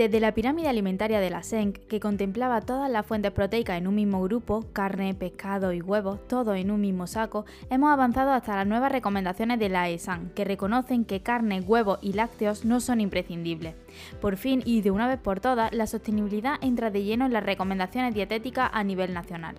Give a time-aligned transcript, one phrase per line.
[0.00, 3.96] Desde la pirámide alimentaria de la SENC, que contemplaba todas las fuentes proteicas en un
[3.96, 8.66] mismo grupo, carne, pescado y huevos, todo en un mismo saco, hemos avanzado hasta las
[8.66, 13.74] nuevas recomendaciones de la ESAN, que reconocen que carne, huevos y lácteos no son imprescindibles.
[14.22, 17.44] Por fin y de una vez por todas, la sostenibilidad entra de lleno en las
[17.44, 19.56] recomendaciones dietéticas a nivel nacional.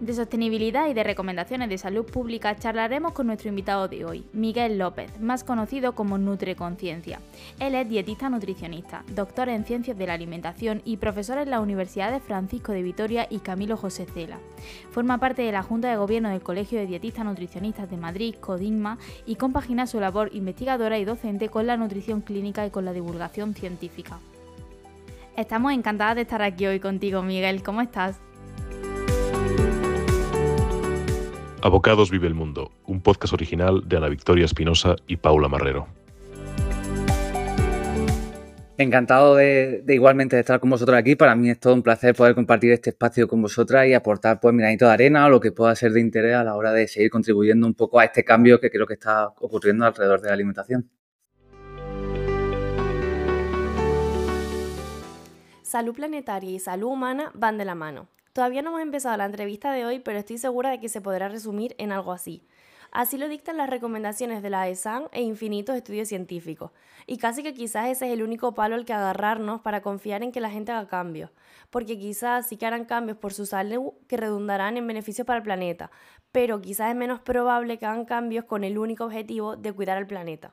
[0.00, 4.76] De sostenibilidad y de recomendaciones de salud pública charlaremos con nuestro invitado de hoy, Miguel
[4.76, 7.18] López, más conocido como Nutreconciencia.
[7.60, 12.22] Él es dietista nutricionista, doctor en ciencias de la alimentación y profesor en las universidades
[12.22, 14.38] Francisco de Vitoria y Camilo José Cela.
[14.90, 18.98] Forma parte de la Junta de Gobierno del Colegio de Dietistas Nutricionistas de Madrid, CODINMA,
[19.24, 23.54] y compagina su labor investigadora y docente con la nutrición clínica y con la divulgación
[23.54, 24.18] científica.
[25.38, 27.62] Estamos encantadas de estar aquí hoy contigo, Miguel.
[27.62, 28.20] ¿Cómo estás?
[31.66, 35.88] Abocados Vive el Mundo, un podcast original de Ana Victoria Espinosa y Paula Marrero.
[38.78, 41.16] Encantado de, igualmente estar con vosotros aquí.
[41.16, 44.54] Para mí es todo un placer poder compartir este espacio con vosotras y aportar pues
[44.54, 46.86] mi granito de arena o lo que pueda ser de interés a la hora de
[46.86, 50.34] seguir contribuyendo un poco a este cambio que creo que está ocurriendo alrededor de la
[50.34, 50.88] alimentación.
[55.62, 58.06] Salud planetaria y salud humana van de la mano.
[58.36, 61.26] Todavía no hemos empezado la entrevista de hoy, pero estoy segura de que se podrá
[61.26, 62.46] resumir en algo así.
[62.92, 66.70] Así lo dictan las recomendaciones de la ESAN e infinitos estudios científicos.
[67.06, 70.32] Y casi que quizás ese es el único palo al que agarrarnos para confiar en
[70.32, 71.30] que la gente haga cambios.
[71.70, 75.42] Porque quizás sí que harán cambios por su salud que redundarán en beneficios para el
[75.42, 75.90] planeta.
[76.30, 80.06] Pero quizás es menos probable que hagan cambios con el único objetivo de cuidar al
[80.06, 80.52] planeta.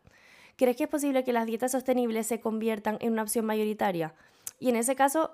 [0.55, 4.13] ¿Crees que es posible que las dietas sostenibles se conviertan en una opción mayoritaria?
[4.57, 5.31] Y en ese caso,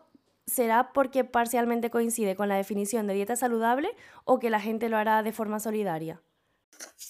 [0.49, 3.89] ¿será porque parcialmente coincide con la definición de dieta saludable
[4.25, 6.21] o que la gente lo hará de forma solidaria?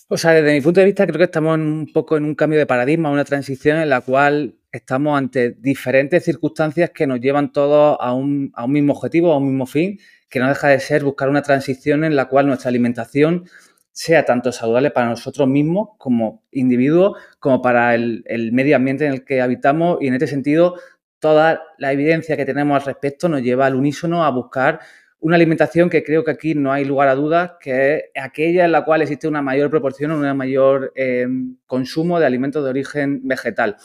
[0.08, 2.60] O sea, desde mi punto de vista creo que estamos un poco en un cambio
[2.60, 7.98] de paradigma, una transición en la cual estamos ante diferentes circunstancias que nos llevan todos
[8.00, 11.42] a un, mismo objetivo, a un mismo fin, que no deja de ser buscar una
[11.42, 13.46] transición en la cual nuestra alimentación
[13.92, 19.26] sea tanto saludable para nosotros mismos como individuos, como para el medio ambiente en el
[19.26, 20.76] que habitamos y en este sentido
[21.20, 24.80] toda la evidencia que tenemos al respecto nos lleva al unísono a buscar
[25.22, 28.72] una alimentación que creo que aquí no hay lugar a dudas, que es aquella en
[28.72, 33.28] la cual existe una mayor proporción o un mayor em, consumo de alimentos de origen
[33.28, 33.76] vegetal.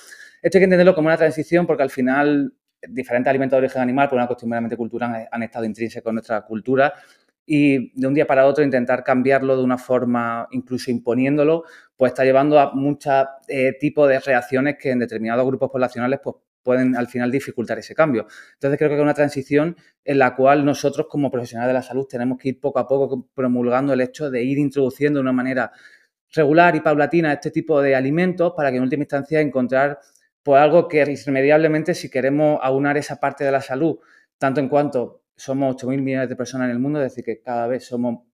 [0.42, 2.52] Esto hay que entenderlo como una transición porque al final
[2.88, 6.42] diferentes alimentos de origen animal, por una cuestión meramente cultural, han estado intrínsecos en nuestra
[6.42, 6.94] cultura
[7.46, 11.64] y de un día para otro intentar cambiarlo de una forma, incluso imponiéndolo,
[11.96, 16.36] pues está llevando a muchos eh, tipos de reacciones que en determinados grupos poblacionales pues,
[16.64, 18.26] pueden al final dificultar ese cambio.
[18.54, 22.06] Entonces creo que es una transición en la cual nosotros como profesionales de la salud
[22.08, 25.70] tenemos que ir poco a poco promulgando el hecho de ir introduciendo de una manera
[26.34, 30.00] regular y paulatina este tipo de alimentos para que en última instancia encontrar
[30.42, 33.98] pues, algo que irremediablemente si queremos aunar esa parte de la salud,
[34.38, 37.66] tanto en cuanto somos 8.000 millones de personas en el mundo, es decir, que cada
[37.66, 38.24] vez somos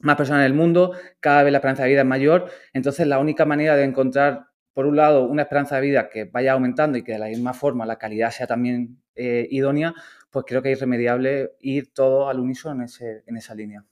[0.00, 3.18] más personas en el mundo, cada vez la esperanza de vida es mayor, entonces la
[3.18, 7.02] única manera de encontrar por un lado, una esperanza de vida que vaya aumentando y
[7.02, 9.94] que de la misma forma la calidad sea también eh, idónea,
[10.30, 13.86] pues creo que es irremediable ir todo al unísono en, en esa línea.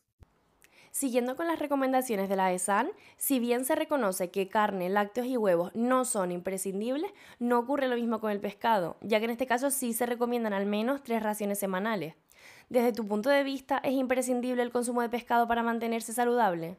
[0.90, 5.38] Siguiendo con las recomendaciones de la ESAN, si bien se reconoce que carne, lácteos y
[5.38, 9.46] huevos no son imprescindibles, no ocurre lo mismo con el pescado, ya que en este
[9.46, 12.14] caso sí se recomiendan al menos tres raciones semanales.
[12.68, 16.76] Desde tu punto de vista, ¿es imprescindible el consumo de pescado para mantenerse saludable?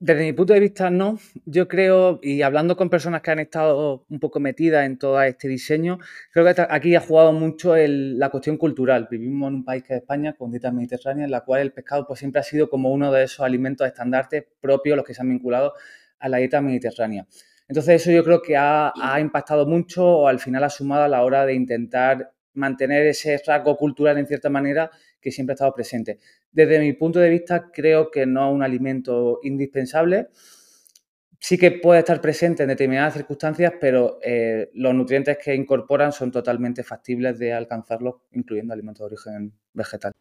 [0.00, 1.18] Desde mi punto de vista, no.
[1.44, 5.48] Yo creo, y hablando con personas que han estado un poco metidas en todo este
[5.48, 5.98] diseño,
[6.32, 9.08] creo que aquí ha jugado mucho la cuestión cultural.
[9.10, 12.06] Vivimos en un país que es España, con dieta mediterránea, en la cual el pescado
[12.06, 15.30] pues, siempre ha sido como uno de esos alimentos estandartes propios, los que se han
[15.30, 15.74] vinculado
[16.20, 17.26] a la dieta mediterránea.
[17.66, 21.08] Entonces, eso yo creo que ha, ha impactado mucho o al final ha sumado a
[21.08, 24.90] la hora de intentar mantener ese rasgo cultural en cierta manera
[25.20, 26.18] que siempre ha estado presente.
[26.50, 30.28] Desde mi punto de vista, creo que no es un alimento indispensable.
[31.40, 36.32] Sí que puede estar presente en determinadas circunstancias, pero eh, los nutrientes que incorporan son
[36.32, 40.12] totalmente factibles de alcanzarlos, incluyendo alimentos de origen vegetal.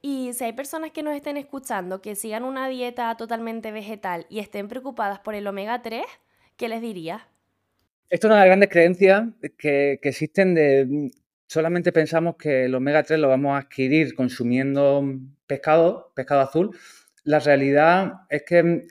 [0.00, 4.40] Y si hay personas que nos estén escuchando que sigan una dieta totalmente vegetal y
[4.40, 6.04] estén preocupadas por el omega 3,
[6.56, 7.26] ¿qué les diría?
[8.10, 9.24] Esto es una de las grandes creencias
[9.56, 11.10] que, que existen de
[11.54, 15.04] solamente pensamos que el omega 3 lo vamos a adquirir consumiendo
[15.46, 16.76] pescado, pescado azul.
[17.22, 18.82] La realidad es que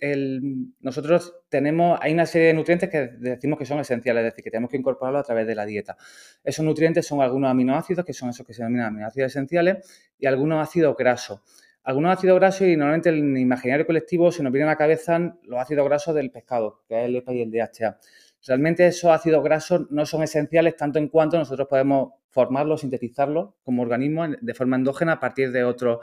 [0.79, 4.49] nosotros tenemos, hay una serie de nutrientes que decimos que son esenciales, es decir, que
[4.49, 5.97] tenemos que incorporarlos a través de la dieta.
[6.41, 10.65] Esos nutrientes son algunos aminoácidos, que son esos que se denominan aminoácidos esenciales, y algunos
[10.65, 11.41] ácidos grasos.
[11.83, 15.19] Algunos ácidos grasos, y normalmente en el imaginario colectivo se nos vienen a la cabeza
[15.43, 17.99] los ácidos grasos del pescado, que es el EPA y el DHA.
[18.47, 23.83] Realmente esos ácidos grasos no son esenciales tanto en cuanto nosotros podemos formarlo, sintetizarlo como
[23.83, 25.99] organismo de forma endógena a partir de otros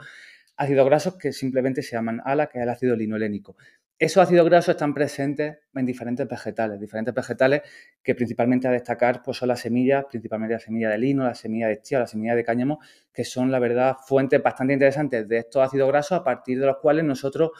[0.55, 3.55] ácidos grasos que simplemente se llaman ALA, que es el ácido linolénico.
[3.99, 7.61] Esos ácidos grasos están presentes en diferentes vegetales, diferentes vegetales
[8.01, 11.67] que principalmente a destacar pues son las semillas, principalmente la semilla de lino, la semilla
[11.67, 12.79] de chía, la semilla de cáñamo,
[13.13, 16.77] que son la verdad fuentes bastante interesantes de estos ácidos grasos a partir de los
[16.77, 17.51] cuales nosotros,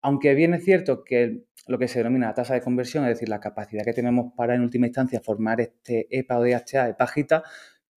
[0.00, 3.28] aunque bien es cierto que lo que se denomina la tasa de conversión, es decir,
[3.28, 7.42] la capacidad que tenemos para en última instancia formar este EPA o DHA, epagita,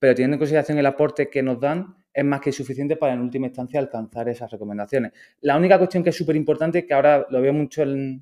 [0.03, 3.21] pero teniendo en consideración el aporte que nos dan, es más que suficiente para en
[3.21, 5.13] última instancia alcanzar esas recomendaciones.
[5.39, 8.19] La única cuestión que es súper importante, que ahora lo veo mucho en,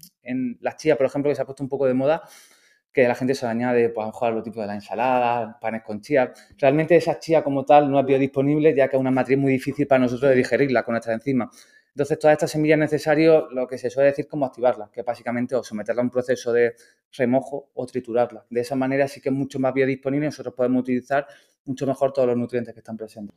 [0.60, 2.22] las chías, por ejemplo, que se ha puesto un poco de moda,
[2.94, 6.02] que la gente se añade, pues a lo mejor los de la ensalada, panes con
[6.02, 6.32] chía.
[6.56, 9.88] Realmente esa chía como tal no es biodisponible, ya que es una matriz muy difícil
[9.88, 11.50] para nosotros de digerirla con nuestra enzima.
[11.94, 15.56] Entonces, todas estas semillas es necesario lo que se suele decir como activarlas, que básicamente
[15.56, 16.76] o someterla a un proceso de
[17.12, 18.46] remojo o triturarla.
[18.50, 21.28] De esa manera sí que es mucho más biodisponible y nosotros podemos utilizar
[21.66, 23.36] mucho mejor todos los nutrientes que están presentes.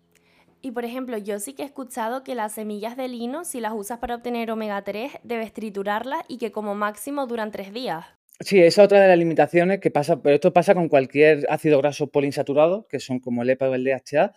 [0.62, 3.72] Y por ejemplo, yo sí que he escuchado que las semillas de lino, si las
[3.74, 8.06] usas para obtener omega 3, debes triturarlas y que como máximo duran tres días.
[8.40, 11.78] Sí, esa es otra de las limitaciones que pasa, pero esto pasa con cualquier ácido
[11.78, 14.32] graso poliinsaturado, que son como el EPA o el DHA,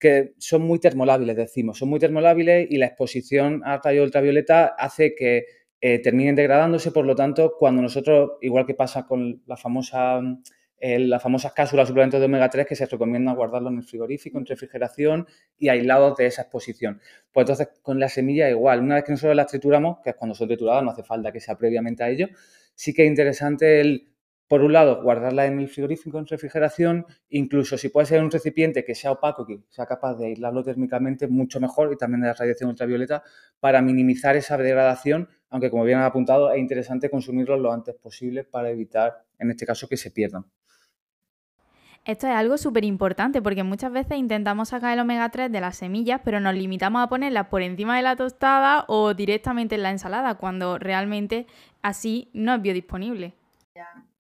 [0.00, 5.14] que son muy termolábiles, decimos, son muy termolábiles y la exposición a rayos ultravioleta hace
[5.14, 5.44] que
[5.80, 10.20] eh, terminen degradándose, por lo tanto, cuando nosotros, igual que pasa con la famosa
[10.80, 14.46] las famosas cápsulas suplementos de omega 3 que se recomienda guardarlo en el frigorífico, en
[14.46, 15.26] refrigeración
[15.58, 17.00] y aislados de esa exposición.
[17.32, 20.34] Pues entonces con la semilla igual, una vez que nosotros las trituramos, que es cuando
[20.34, 22.28] son trituradas, no hace falta que sea previamente a ello,
[22.74, 24.10] sí que es interesante el,
[24.50, 28.84] por un lado, guardarla en el frigorífico, en refrigeración, incluso si puede ser un recipiente
[28.84, 32.34] que sea opaco, que sea capaz de aislarlo térmicamente, mucho mejor y también de la
[32.34, 33.22] radiación ultravioleta
[33.60, 38.42] para minimizar esa degradación, aunque como bien han apuntado, es interesante consumirlo lo antes posible
[38.42, 40.44] para evitar, en este caso, que se pierdan.
[42.04, 45.76] Esto es algo súper importante porque muchas veces intentamos sacar el omega 3 de las
[45.76, 49.92] semillas, pero nos limitamos a ponerlas por encima de la tostada o directamente en la
[49.92, 51.46] ensalada, cuando realmente
[51.82, 53.34] así no es biodisponible.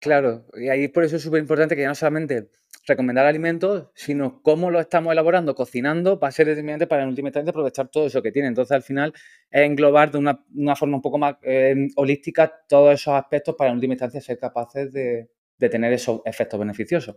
[0.04, 2.50] Claro, y ahí por eso es súper importante que no solamente
[2.86, 7.30] recomendar alimentos, sino cómo lo estamos elaborando, cocinando, va a ser determinante para en última
[7.30, 8.50] instancia aprovechar todo eso que tiene.
[8.50, 9.14] Entonces, al final,
[9.50, 13.78] es englobar de una, forma un poco más eh, holística todos esos aspectos para en
[13.78, 15.30] última instancia ser capaces de
[15.70, 17.16] tener esos efectos beneficiosos.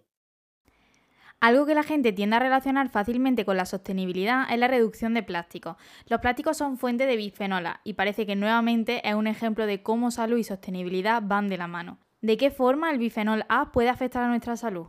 [1.40, 5.24] Algo que la gente tiende a relacionar fácilmente con la sostenibilidad es la reducción de
[5.24, 5.74] plásticos.
[6.06, 10.12] Los plásticos son fuente de bisfenola y parece que nuevamente es un ejemplo de cómo
[10.12, 11.98] salud y sostenibilidad van de la mano.
[12.26, 14.88] ¿De qué forma el bifenol A puede afectar a nuestra salud?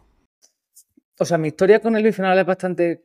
[1.19, 3.03] O sea, mi historia con el bifenol es bastante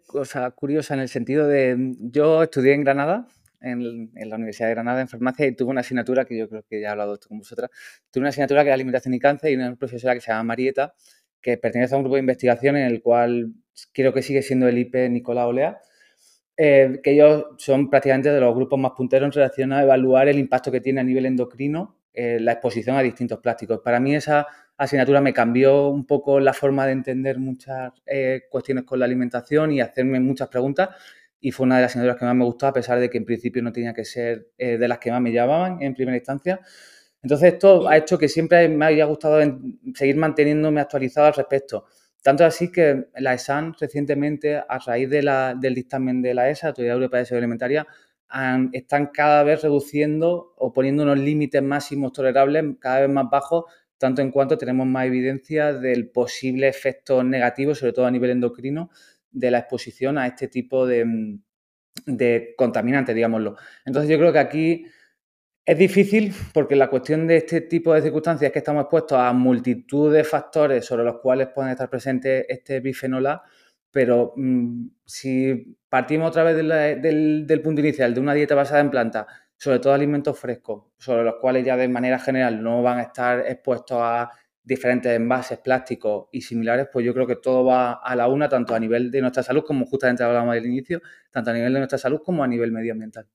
[0.54, 3.28] curiosa en el sentido de yo estudié en Granada,
[3.60, 6.80] en, la Universidad de Granada en farmacia y tuve una asignatura que yo creo que
[6.80, 7.68] ya he hablado esto con vosotras.
[8.10, 10.94] Tuve una asignatura que era alimentación y cáncer y una profesora que se llama Marieta
[11.42, 13.52] que pertenece a un grupo de investigación en el cual
[13.92, 15.78] creo que sigue siendo el IP Nicolás Olea,
[16.56, 20.38] eh, que ellos son prácticamente de los grupos más punteros en relación a evaluar el
[20.38, 23.80] impacto que tiene a nivel endocrino eh, la exposición a distintos plásticos.
[23.80, 28.84] Para mí esa asignatura me cambió un poco la forma de entender muchas eh, cuestiones
[28.84, 30.90] con la alimentación y hacerme muchas preguntas
[31.40, 33.24] y fue una de las asignaturas que más me gustó a pesar de que en
[33.24, 36.60] principio no tenía que ser de las que más me llamaban en primera instancia.
[37.22, 39.40] Entonces, esto ha hecho que siempre me haya gustado
[39.94, 41.86] seguir manteniéndome actualizado al respecto.
[42.22, 47.20] Tanto así que la ESAN recientemente, a raíz del dictamen de la ESA, Autoridad Europea
[47.20, 47.86] de Seguridad Alimentaria,
[48.72, 53.64] están cada vez reduciendo o poniendo unos límites máximos tolerables cada vez más bajos,
[53.98, 58.90] tanto en cuanto tenemos más evidencia del posible efecto negativo, sobre todo a nivel endocrino,
[59.30, 61.38] de la exposición a este tipo de,
[62.06, 63.56] de contaminantes, digámoslo.
[63.84, 64.86] Entonces, yo creo que aquí
[65.64, 69.32] es difícil porque la cuestión de este tipo de circunstancias es que estamos expuestos a
[69.32, 73.42] multitud de factores sobre los cuales pueden estar presentes este bifenol A,
[73.92, 79.26] pero mm, si partimos otra vez del, punto inicial de una dieta basada en plantas,
[79.56, 83.40] sobre todo alimentos frescos, sobre los cuales ya de manera general no van a estar
[83.46, 84.30] expuestos a
[84.64, 88.74] diferentes envases plásticos y similares, pues yo creo que todo va a la una, tanto
[88.74, 91.98] a nivel de nuestra salud, como justamente hablábamos al inicio, tanto a nivel de nuestra
[91.98, 93.28] salud como a nivel medioambiental.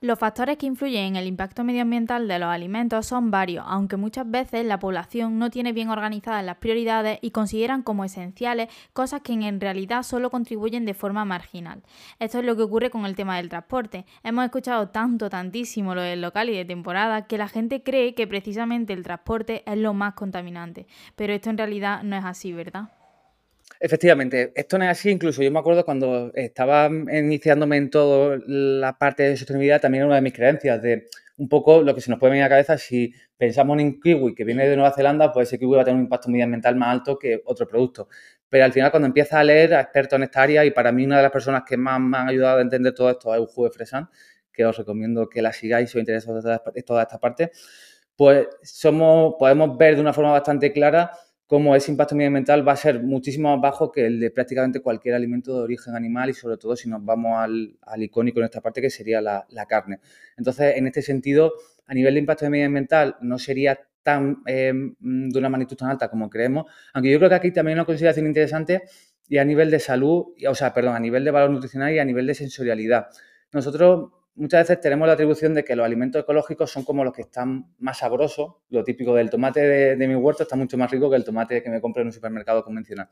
[0.00, 4.30] Los factores que influyen en el impacto medioambiental de los alimentos son varios, aunque muchas
[4.30, 9.32] veces la población no tiene bien organizadas las prioridades y consideran como esenciales cosas que
[9.32, 11.82] en realidad solo contribuyen de forma marginal.
[12.20, 14.06] Esto es lo que ocurre con el tema del transporte.
[14.22, 18.28] Hemos escuchado tanto, tantísimo lo del local y de temporada que la gente cree que
[18.28, 20.86] precisamente el transporte es lo más contaminante,
[21.16, 22.90] pero esto en realidad no es así, ¿verdad?
[23.80, 25.10] Efectivamente, esto no es así.
[25.10, 30.06] Incluso yo me acuerdo cuando estaba iniciándome en toda la parte de sostenibilidad, también era
[30.06, 31.06] una de mis creencias de
[31.36, 34.34] un poco lo que se nos puede venir a la cabeza si pensamos en kiwi
[34.34, 36.88] que viene de Nueva Zelanda, pues ese kiwi va a tener un impacto medioambiental más
[36.88, 38.08] alto que otro producto.
[38.48, 41.04] pero al final cuando empiezas a leer a expertos en esta área, y para mí
[41.04, 43.70] una de las personas que más me han ayudado a entender todo esto es Uju
[43.70, 44.08] Fresan,
[44.52, 46.32] que os recomiendo que la sigáis si os interesa
[46.84, 47.52] toda esta parte,
[48.16, 51.12] pues somos, podemos ver de una forma bastante clara
[51.48, 55.14] cómo ese impacto medioambiental va a ser muchísimo más bajo que el de prácticamente cualquier
[55.14, 58.82] alimento de origen animal y sobre todo si nos vamos al, icónico en esta parte
[58.82, 59.98] que sería la, carne.
[60.36, 61.54] Entonces, en este sentido,
[61.86, 66.28] a nivel de impacto medioambiental no sería tan eh, de una magnitud tan alta como
[66.28, 68.82] creemos, aunque yo creo que aquí también una consideración interesante
[69.26, 72.04] y a nivel de salud, o sea, perdón, a nivel de valor nutricional y a
[72.04, 73.08] nivel de sensorialidad.
[73.52, 77.22] Nosotros muchas veces tenemos la atribución de que los alimentos ecológicos son como los que
[77.22, 78.54] están más sabrosos.
[78.70, 81.70] Lo típico del tomate de, mi huerto está mucho más rico que el tomate que
[81.70, 83.08] me compro en un supermercado convencional.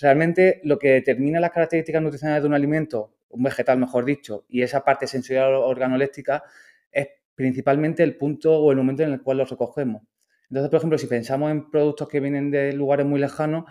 [0.00, 4.62] Realmente lo que determina las características nutricionales de un alimento, un vegetal mejor dicho, y
[4.62, 6.44] esa parte sensorial organoléptica
[6.90, 10.02] es principalmente el punto o el momento en el cual los recogemos.
[10.48, 13.64] Entonces, por ejemplo, si pensamos en productos que vienen de lugares muy lejanos,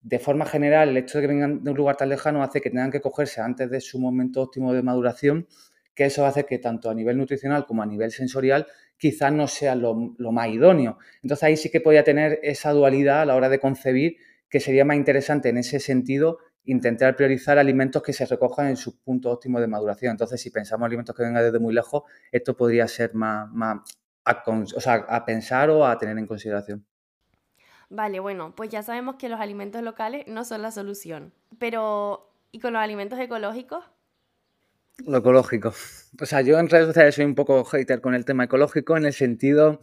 [0.00, 2.70] de forma general, el hecho de que vengan de un lugar tan lejano hace que
[2.70, 5.46] tengan que cogerse antes de su momento óptimo de maduración
[5.94, 9.74] que eso hace que tanto a nivel nutricional como a nivel sensorial quizás no sea
[9.74, 10.98] lo, más idóneo.
[11.22, 14.16] Entonces ahí sí que podía tener esa dualidad a la hora de concebir
[14.48, 19.02] que sería más interesante en ese sentido intentar priorizar alimentos que se recojan en su
[19.02, 20.12] punto óptimo de maduración.
[20.12, 23.80] Entonces, si pensamos en alimentos que vengan desde muy lejos, esto podría ser más, más
[24.24, 24.44] a,
[25.08, 26.86] a pensar o a tener en consideración.
[27.90, 31.34] Vale, bueno, pues ya sabemos que los alimentos locales no son la solución.
[31.58, 33.84] Pero, ¿y con los alimentos ecológicos?
[35.06, 35.74] Lo ecológico.
[36.20, 39.06] O sea, yo en redes sociales soy un poco hater con el tema ecológico en
[39.06, 39.80] el sentido...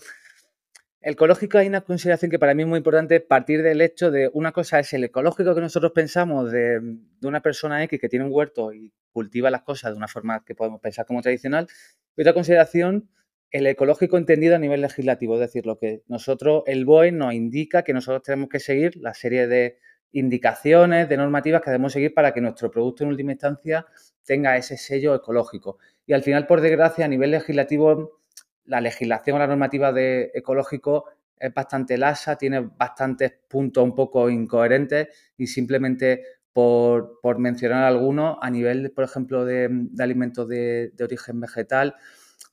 [1.01, 4.29] El ecológico hay una consideración que para mí es muy importante partir del hecho de
[4.33, 8.25] una cosa es el ecológico que nosotros pensamos de, de una persona X que tiene
[8.25, 11.67] un huerto y cultiva las cosas de una forma que podemos pensar como tradicional.
[12.17, 13.09] Y otra consideración,
[13.49, 17.83] el ecológico entendido a nivel legislativo, es decir, lo que nosotros, el BOE nos indica
[17.83, 19.77] que nosotros tenemos que seguir la serie de
[20.11, 23.85] indicaciones, de normativas que debemos seguir para que nuestro producto en última instancia
[24.25, 25.77] tenga ese sello ecológico.
[26.05, 28.19] Y al final, por desgracia, a nivel legislativo,
[28.65, 31.05] la legislación o la normativa de ecológico
[31.37, 38.49] es bastante lasa, tiene bastantes puntos un poco incoherentes y simplemente por, mencionar algunos, a
[38.49, 41.95] nivel, por ejemplo, de, alimentos de, origen vegetal,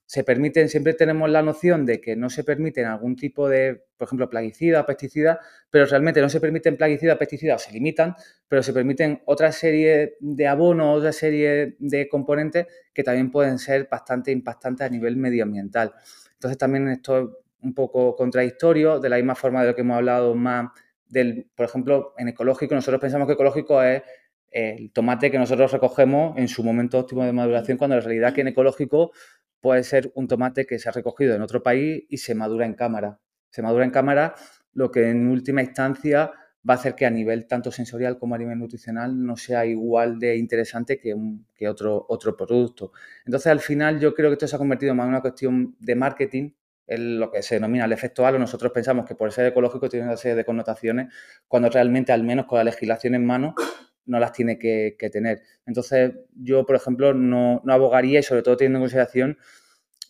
[0.06, 4.06] se permiten, siempre tenemos la noción de que no se permiten algún tipo de, por
[4.06, 8.14] ejemplo, plaguicidas o pesticidas, pero realmente no se permiten plaguicidas, pesticidas o se limitan,
[8.46, 13.88] pero se permiten otra serie de abonos, otra serie de componentes que también pueden ser
[13.90, 15.92] bastante impactantes a nivel medioambiental.
[16.34, 17.28] Entonces también esto es
[17.62, 20.70] un poco contradictorio, de la misma forma de lo que hemos hablado más
[21.08, 24.02] del, por ejemplo, en ecológico, nosotros pensamos que ecológico es
[24.50, 28.41] el tomate que nosotros recogemos en su momento óptimo de maduración, cuando en realidad que
[28.41, 29.12] en ecológico
[29.61, 32.75] puede ser un tomate que se ha recogido en otro país y se madura en
[32.75, 33.21] cámara.
[33.50, 34.35] Se madura en cámara,
[34.73, 36.33] lo que en última instancia
[36.69, 40.19] va a hacer que a nivel tanto sensorial como a nivel nutricional no sea igual
[40.19, 41.15] de interesante que,
[41.55, 42.93] que otro, otro producto.
[43.25, 45.95] Entonces, al final, yo creo que esto se ha convertido más en una cuestión de
[45.95, 46.50] marketing,
[46.88, 48.38] en lo que se denomina el efecto halo.
[48.38, 51.12] Nosotros pensamos que por ser ecológico tiene una serie de connotaciones,
[51.49, 53.55] cuando realmente, al menos con la legislación en mano,
[54.06, 55.42] no las tiene que, tener.
[55.66, 59.38] Entonces, yo, por ejemplo, no, abogaría y sobre todo teniendo en consideración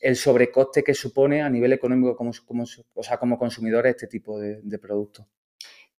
[0.01, 4.39] el sobrecoste que supone a nivel económico como, como, o sea, como consumidores este tipo
[4.39, 5.27] de, de productos.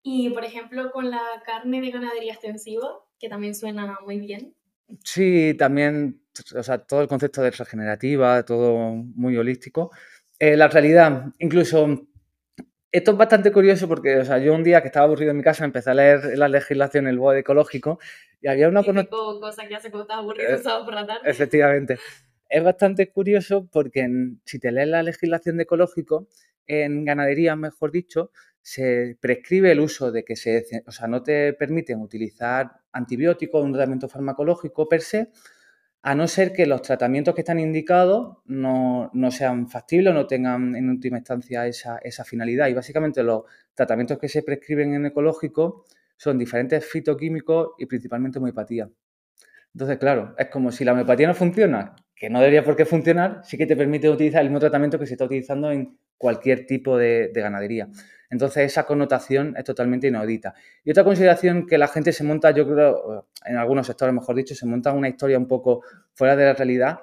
[0.04, 2.88] Y, por ejemplo, con la carne de ganadería extensiva,
[3.20, 4.54] que también suena muy bien.
[5.04, 6.22] Sí, también,
[6.56, 9.92] o sea, todo el concepto de regenerativa, todo muy holístico.
[10.40, 12.08] Eh, la realidad, incluso
[12.92, 15.44] esto es bastante curioso porque, o sea, yo un día que estaba aburrido en mi
[15.44, 18.00] casa empecé a leer la legislación, el BOE ecológico,
[18.42, 21.30] y había una cosa que hace cuando estás aburrido eh, por la tarde.
[21.30, 21.98] Efectivamente.
[22.50, 24.08] Es bastante curioso porque
[24.46, 26.28] si te lees la legislación de ecológico,
[26.66, 31.54] en ganadería, mejor dicho, se prescribe el uso de que se, o sea, no te
[31.54, 35.30] permiten utilizar antibióticos, un tratamiento farmacológico per se,
[36.02, 40.76] a no ser que los tratamientos que están indicados no, sean factibles o no tengan
[40.76, 42.68] en última instancia esa, esa, finalidad.
[42.68, 45.86] Y básicamente los tratamientos que se prescriben en ecológico
[46.16, 48.90] son diferentes fitoquímicos y principalmente homeopatía.
[49.74, 53.42] Entonces, claro, es como si la homeopatía no funciona, que no debería por qué funcionar,
[53.44, 56.98] sí que te permite utilizar el mismo tratamiento que se está utilizando en cualquier tipo
[56.98, 57.88] de, ganadería.
[58.30, 60.54] Entonces, esa connotación es totalmente inaudita.
[60.84, 64.54] Y otra consideración que la gente se monta, yo creo, en algunos sectores, mejor dicho,
[64.54, 67.00] se monta una historia un poco fuera de la realidad.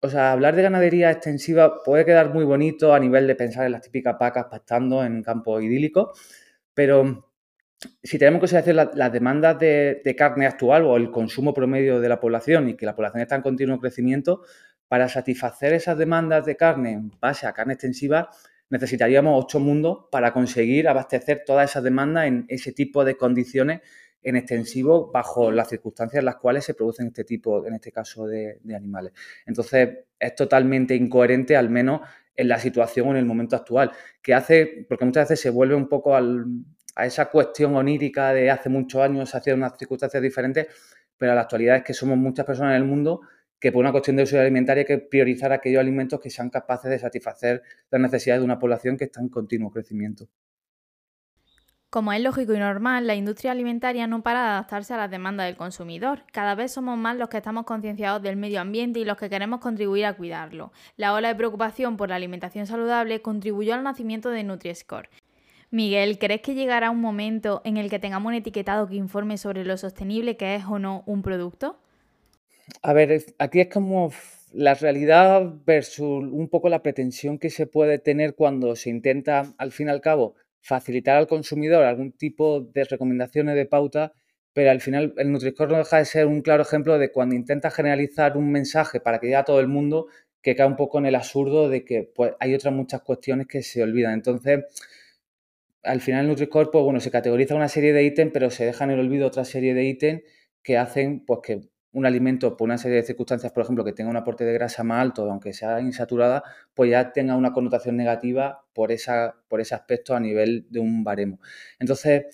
[0.00, 3.72] O sea, hablar de ganadería extensiva puede quedar muy bonito a nivel de pensar en
[3.72, 6.12] las típicas vacas pastando en campo idílico,
[6.72, 7.32] pero
[8.02, 12.08] si tenemos que hacer las demandas de, de, carne actual o el consumo promedio de
[12.08, 14.42] la población y que la población está en continuo crecimiento,
[14.88, 18.30] para satisfacer esas demandas de carne en base a carne extensiva,
[18.70, 23.80] necesitaríamos ocho mundos para conseguir abastecer todas esas demandas en ese tipo de condiciones
[24.22, 28.26] en extensivo bajo las circunstancias en las cuales se producen este tipo, en este caso,
[28.26, 29.12] de, animales.
[29.46, 32.00] Entonces, es totalmente incoherente, al menos
[32.34, 35.74] en la situación o en el momento actual, que hace, porque muchas veces se vuelve
[35.74, 40.66] un poco a esa cuestión onírica de hace muchos años se unas circunstancias diferentes,
[41.16, 43.22] pero la actualidad es que somos muchas personas en el mundo
[43.60, 46.90] que por una cuestión de uso alimentaria hay que priorizar aquellos alimentos que sean capaces
[46.90, 50.28] de satisfacer las necesidades de una población que está en continuo crecimiento.
[51.90, 55.46] Como es lógico y normal, la industria alimentaria no para de adaptarse a las demandas
[55.46, 56.24] del consumidor.
[56.32, 59.60] Cada vez somos más los que estamos concienciados del medio ambiente y los que queremos
[59.60, 60.70] contribuir a cuidarlo.
[60.98, 65.08] La ola de preocupación por la alimentación saludable contribuyó al nacimiento de Nutri-Score.
[65.70, 69.64] Miguel, ¿crees que llegará un momento en el que tengamos un etiquetado que informe sobre
[69.64, 71.78] lo sostenible que es o no un producto?
[72.82, 74.12] A ver, aquí es como
[74.52, 79.72] la realidad versus un poco la pretensión que se puede tener cuando se intenta, al
[79.72, 84.12] fin y al cabo, facilitar al consumidor algún tipo de recomendaciones de pauta,
[84.52, 87.70] pero al final el Nutri-Score no deja de ser un claro ejemplo de cuando intenta
[87.70, 90.08] generalizar un mensaje para que llegue a todo el mundo,
[90.42, 93.62] que cae un poco en el absurdo de que pues, hay otras muchas cuestiones que
[93.62, 94.14] se olvidan.
[94.14, 94.64] Entonces,
[95.82, 98.84] al final el Nutri-Score, pues bueno, se categoriza una serie de ítems, pero se deja
[98.84, 100.22] en el olvido otra serie de ítems
[100.62, 104.10] que hacen pues que un alimento por una serie de circunstancias, por ejemplo, que tenga
[104.10, 106.42] un aporte de grasa más alto, aunque sea insaturada,
[106.74, 111.02] pues ya tenga una connotación negativa por, esa, por ese aspecto a nivel de un
[111.02, 111.40] baremo.
[111.78, 112.26] Entonces,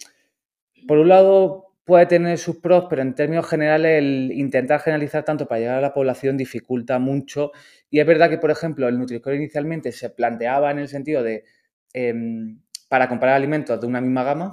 [0.87, 5.47] por un lado, puede tener sus pros, pero en términos generales el intentar generalizar tanto
[5.47, 7.53] para llegar a la población dificulta mucho.
[7.91, 11.45] Y es verdad que, por ejemplo, el Nutri-Score inicialmente se planteaba en el sentido de
[11.93, 14.53] em, para comparar alimentos de una misma gama,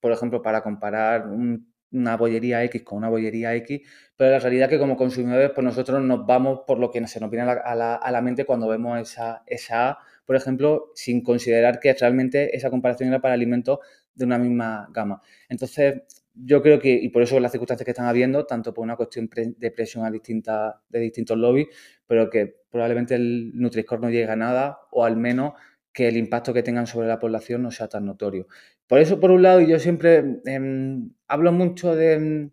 [0.00, 3.80] por ejemplo, para comparar un una bollería X con una bollería X,
[4.16, 7.20] pero la realidad es que como consumidores, pues nosotros nos vamos por lo que se
[7.20, 11.92] nos viene a la, mente cuando vemos esa, esa A, por ejemplo, sin considerar que
[11.94, 13.78] realmente esa comparación era para alimentos
[14.14, 15.20] de una misma gama.
[15.48, 16.02] Entonces,
[16.34, 19.28] yo creo que, y por eso las circunstancias que están habiendo, tanto por una cuestión
[19.32, 21.68] de presión a distintas, de distintos lobbies,
[22.06, 25.54] pero que probablemente el Nutri-Score no llegue a nada, o al menos
[25.92, 28.48] que el impacto que tengan sobre la población no sea tan notorio.
[28.88, 32.50] Por eso, por un lado, yo siempre em, hablo mucho de,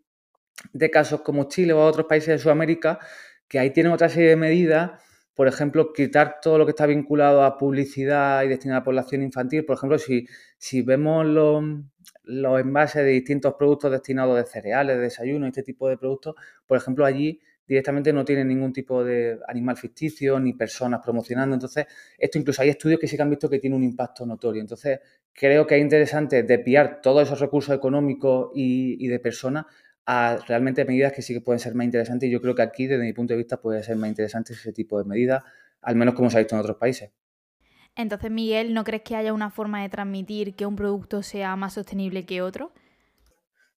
[0.92, 3.00] casos como Chile o otros países de Sudamérica,
[3.48, 4.92] que ahí tienen otra serie de medidas,
[5.34, 9.24] por ejemplo, quitar todo lo que está vinculado a publicidad y destinado a la población
[9.24, 9.66] infantil.
[9.66, 11.64] Por ejemplo, si, si vemos los,
[12.24, 16.36] los envases de distintos productos destinados de cereales, de desayuno, este tipo de productos,
[16.68, 17.42] por ejemplo, allí
[17.72, 21.56] directamente no tienen ningún tipo de animal ficticio ni personas promocionando.
[21.56, 21.86] Entonces,
[22.18, 24.62] esto incluso hay estudios que sí que han visto que tiene un impacto notorio.
[24.62, 25.00] Entonces,
[25.34, 29.66] creo que es interesante desviar todos esos recursos económicos y, de personas
[30.06, 32.28] a realmente medidas que sí que pueden ser más interesantes.
[32.28, 34.74] Y yo creo que aquí, desde mi punto de vista, puede ser más interesante ese
[34.74, 35.44] tipo de medidas,
[35.82, 37.12] al menos como se ha visto en otros países.
[37.96, 41.74] Entonces, Miguel, ¿no crees que haya una forma de transmitir que un producto sea más
[41.74, 42.72] sostenible que otro?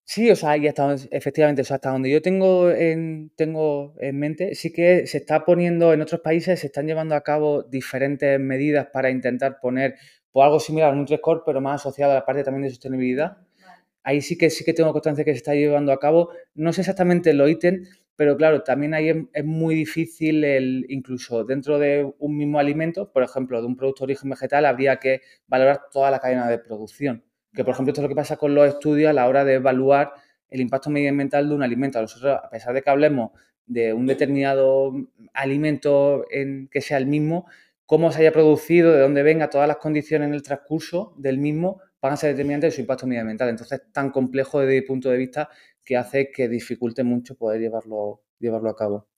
[0.07, 4.19] Sí, o sea, y hasta, efectivamente, o sea, hasta donde yo tengo en, tengo en
[4.19, 8.39] mente, sí que se está poniendo en otros países, se están llevando a cabo diferentes
[8.39, 9.97] medidas para intentar poner
[10.35, 13.39] pues, algo similar a un Nutri-Score, pero más asociado a la parte también de sostenibilidad.
[14.03, 16.31] Ahí sí que sí que tengo constancia que se está llevando a cabo.
[16.57, 17.85] No sé exactamente lo ítem,
[18.17, 23.23] pero claro, también ahí es, muy difícil el, incluso dentro de un mismo alimento, por
[23.23, 27.23] ejemplo, de un producto de origen vegetal, habría que valorar toda la cadena de producción.
[27.53, 29.55] Que, por ejemplo, esto es lo que pasa con los estudios a la hora de
[29.55, 30.15] evaluar
[30.51, 32.01] el impacto medioambiental de un alimento.
[32.01, 33.31] Nosotros, a pesar de que hablemos
[33.67, 34.93] de un determinado
[35.33, 37.47] alimento en que sea el mismo,
[37.87, 41.81] cómo se haya producido, de dónde venga, todas las condiciones en el transcurso del mismo
[42.01, 43.49] van a ser determinantes de su impacto medioambiental.
[43.49, 45.49] Entonces, es tan complejo desde mi punto de vista
[45.85, 49.09] que hace que dificulte mucho poder llevarlo, llevarlo a cabo.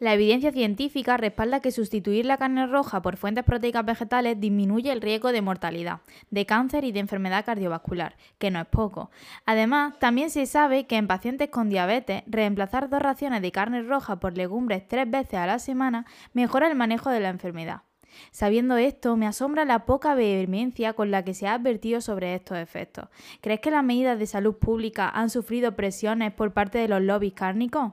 [0.00, 5.00] La evidencia científica respalda que sustituir la carne roja por fuentes proteicas vegetales disminuye el
[5.00, 9.10] riesgo de mortalidad, de cáncer y de enfermedad cardiovascular, que no es poco.
[9.44, 14.20] Además, también se sabe que en pacientes con diabetes, reemplazar dos raciones de carne roja
[14.20, 17.82] por legumbres tres veces a la semana mejora el manejo de la enfermedad.
[18.30, 22.58] Sabiendo esto, me asombra la poca vehemencia con la que se ha advertido sobre estos
[22.58, 23.08] efectos.
[23.40, 27.34] ¿Crees que las medidas de salud pública han sufrido presiones por parte de los lobbies
[27.34, 27.92] cárnicos?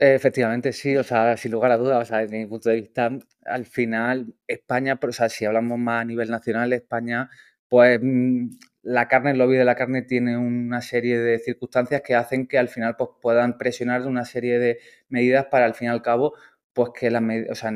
[0.00, 3.10] Efectivamente, sí, o sea, sin lugar a dudas, o sea, desde mi punto de vista,
[3.44, 7.30] al final, España, o sea, si hablamos más a nivel nacional, España,
[7.68, 8.48] pues mm,
[8.82, 12.58] la carne, el lobby de la carne tiene una serie de circunstancias que hacen que
[12.58, 14.78] al final pues, puedan presionar una serie de
[15.08, 16.34] medidas para al fin y al cabo
[16.72, 17.68] pues que las o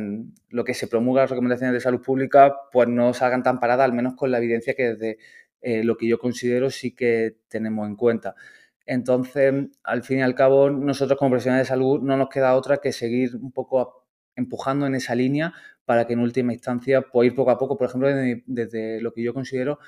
[0.51, 3.93] lo que se promulga las recomendaciones de salud pública pues no salgan tan paradas, al
[3.93, 5.19] menos con la evidencia que desde
[5.61, 8.35] eh, lo que yo considero sí que tenemos en cuenta.
[8.89, 9.53] Entonces,
[9.85, 12.91] al fin y al cabo, nosotros como profesionales de salud no nos queda otra que
[12.91, 15.53] seguir un poco empujando en esa línea
[15.85, 19.23] para que en última instancia, pues ir poco a poco, por ejemplo, desde, lo que
[19.23, 19.79] yo considero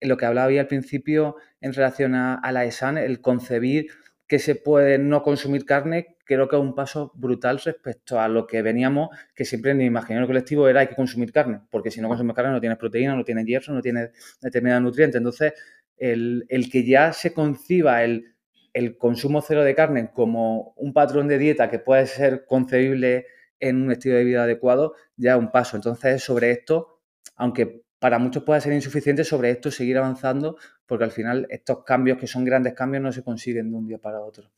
[0.00, 3.88] lo que hablaba al principio en relación a, la ESAN, el concebir
[4.28, 8.46] que se puede no consumir carne, creo que es un paso brutal respecto a lo
[8.46, 12.00] que veníamos, que siempre en el imaginario colectivo era hay que consumir carne, porque si
[12.00, 15.16] no consumes carne no tienes proteína, no tienes hierro, no tienes determinados nutrientes.
[15.16, 15.54] Entonces,
[15.96, 18.33] el, que ya se conciba el,
[18.74, 23.26] el, consumo cero de carne como un patrón de dieta que puede ser concebible
[23.60, 25.76] en un estilo de vida adecuado, ya un paso.
[25.76, 27.00] Entonces, sobre esto,
[27.36, 32.18] aunque para muchos puede ser insuficiente, sobre esto seguir avanzando, porque al final estos cambios,
[32.18, 34.50] que son grandes cambios, no se consiguen de un día para otro.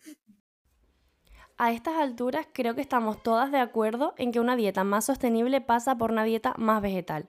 [1.58, 5.60] A estas alturas creo que estamos todas de acuerdo en que una dieta más sostenible
[5.60, 7.28] pasa por una dieta más vegetal.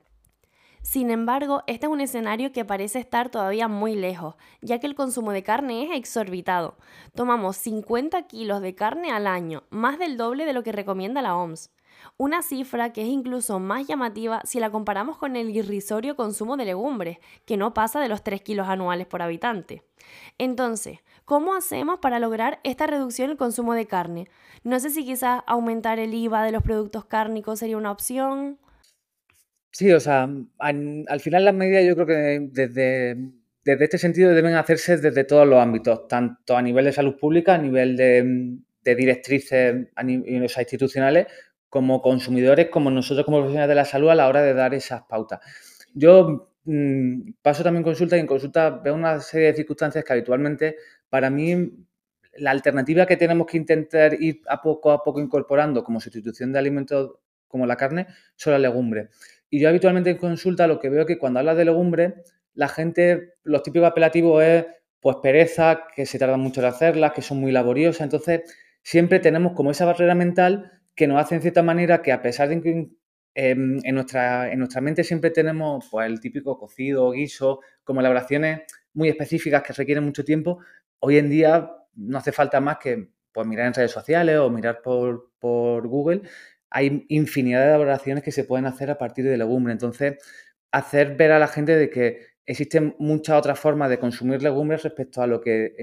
[0.88, 4.96] Sin embargo, este es un escenario que parece estar todavía muy lejos, ya que el
[4.96, 6.78] consumo de carne es exorbitado.
[7.14, 11.36] Tomamos 50 kilos de carne al año, más del doble de lo que recomienda la
[11.36, 11.72] OMS.
[12.16, 16.64] Una cifra que es incluso más llamativa si la comparamos con el irrisorio consumo de
[16.64, 19.84] legumbres, que no pasa de los 3 kilos anuales por habitante.
[20.38, 24.30] Entonces, ¿cómo hacemos para lograr esta reducción en el consumo de carne?
[24.64, 28.58] No sé si quizás aumentar el IVA de los productos cárnicos sería una opción.
[29.72, 33.16] Sí, o sea, al, final las medidas yo creo que desde,
[33.64, 37.56] desde este sentido deben hacerse desde todos los ámbitos, tanto a nivel de salud pública,
[37.56, 41.28] a nivel de, directrices institucionales,
[41.70, 45.04] como consumidores, como nosotros como profesionales de la salud a la hora de dar esas
[45.04, 45.42] pautas.
[45.94, 50.78] Yo mm, paso también consulta y en consulta veo una serie de circunstancias que habitualmente
[51.10, 51.86] para mí
[52.38, 56.60] la alternativa que tenemos que intentar ir a poco a poco incorporando como sustitución de
[56.60, 57.16] alimentos
[57.48, 59.10] como la carne son las legumbres.
[59.50, 62.14] Y yo habitualmente en consulta lo que veo que cuando hablas de legumbres,
[62.54, 64.66] la gente, los típicos apelativos es
[65.00, 68.02] pues pereza, que se tarda mucho en hacerlas, que son muy laboriosas.
[68.02, 68.42] Entonces,
[68.82, 72.50] siempre tenemos como esa barrera mental que nos hace en cierta manera que a pesar
[72.50, 72.90] de que
[73.36, 78.62] em, en, nuestra, en nuestra mente siempre tenemos pues, el típico cocido, guiso, como elaboraciones
[78.94, 80.60] muy específicas que requieren mucho tiempo,
[81.00, 84.82] hoy en día no hace falta más que pues, mirar en redes sociales o mirar
[84.82, 86.24] por, por Google
[86.70, 89.74] hay infinidad de elaboraciones que se pueden hacer a partir de legumbre.
[89.74, 90.18] Entonces,
[90.72, 95.22] hacer ver a la gente de que existen muchas otras formas de consumir legumbres respecto
[95.22, 95.76] a lo que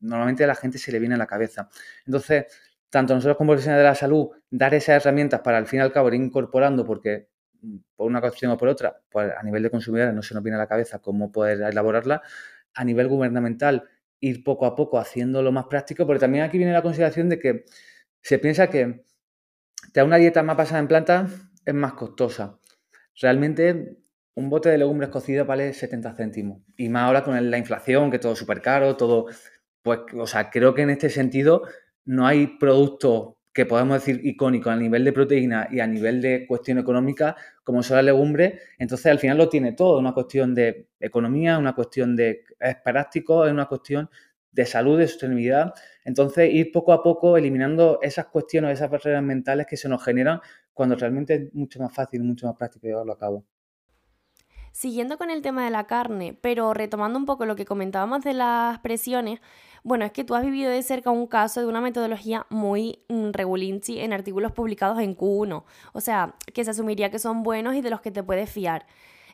[0.00, 1.68] normalmente a la gente se le viene a la cabeza.
[2.06, 2.46] Entonces,
[2.88, 5.92] tanto nosotros como profesionales de la salud, dar esas herramientas para al fin y al
[5.92, 7.28] cabo ir incorporando, porque
[7.60, 10.42] mm, por una cuestión o por otra, pues a nivel de consumidores no se nos
[10.42, 12.22] viene a la cabeza cómo poder elaborarla,
[12.74, 13.84] a nivel gubernamental
[14.20, 17.64] ir poco a poco haciéndolo más práctico, porque también aquí viene la consideración de que
[18.22, 19.04] se piensa que
[19.92, 21.30] te da una dieta más basada en plantas
[21.64, 22.58] es más costosa.
[23.20, 23.98] Realmente
[24.34, 26.62] un bote de legumbres cocidas vale 70 céntimos.
[26.76, 29.26] Y más ahora con la inflación, que todo es súper caro, todo...
[29.82, 31.62] Pues, o sea, creo que en este sentido
[32.04, 36.46] no hay producto que podemos decir icónico a nivel de proteína y a nivel de
[36.46, 38.60] cuestión económica como son las legumbres.
[38.78, 39.98] Entonces, al final lo tiene todo.
[39.98, 42.44] Una cuestión de economía, una cuestión de...
[42.58, 44.08] es práctico, es una cuestión
[44.52, 45.72] de salud, de sostenibilidad.
[46.10, 50.40] Entonces, ir poco a poco eliminando esas cuestiones, esas barreras mentales que se nos generan
[50.74, 53.44] cuando realmente es mucho más fácil, mucho más práctico llevarlo a cabo.
[54.72, 58.34] Siguiendo con el tema de la carne, pero retomando un poco lo que comentábamos de
[58.34, 59.40] las presiones,
[59.84, 63.30] bueno, es que tú has vivido de cerca un caso de una metodología muy mm,
[63.30, 67.82] regulinchi en artículos publicados en Q1, o sea, que se asumiría que son buenos y
[67.82, 68.84] de los que te puedes fiar.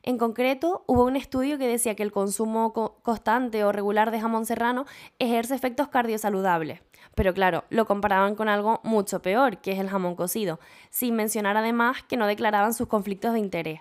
[0.07, 4.47] En concreto, hubo un estudio que decía que el consumo constante o regular de jamón
[4.47, 4.87] serrano
[5.19, 6.81] ejerce efectos cardiosaludables.
[7.17, 11.57] Pero claro, lo comparaban con algo mucho peor, que es el jamón cocido, sin mencionar
[11.57, 13.81] además que no declaraban sus conflictos de interés.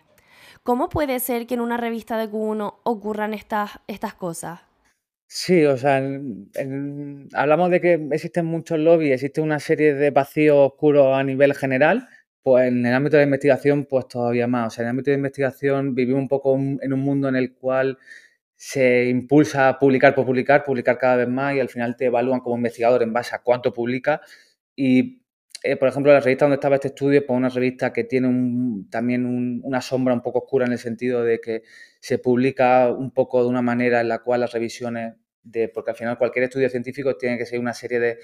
[0.63, 4.61] ¿Cómo puede ser que en una revista de Q1 ocurran estas, estas cosas?
[5.27, 6.01] Sí, o sea,
[7.33, 12.07] hablamos de que existen muchos lobbies, existe una serie de vacíos oscuros a nivel general,
[12.45, 14.67] pues en el ámbito de investigación, pues todavía más.
[14.67, 17.55] O sea, en el ámbito de investigación vivimos un poco en un mundo en el
[17.55, 17.97] cual
[18.55, 22.41] se impulsa a publicar por publicar, publicar cada vez más y al final te evalúan
[22.41, 24.21] como investigador en base a cuánto publica.
[24.75, 25.23] Y,
[25.63, 28.29] eh, por ejemplo, la revista donde estaba este estudio, pues una revista que tiene
[28.91, 31.63] también una sombra un poco oscura en el sentido de que
[31.99, 35.97] se publica un poco de una manera en la cual las revisiones, de, porque al
[35.97, 38.19] final cualquier estudio científico tiene que ser una serie de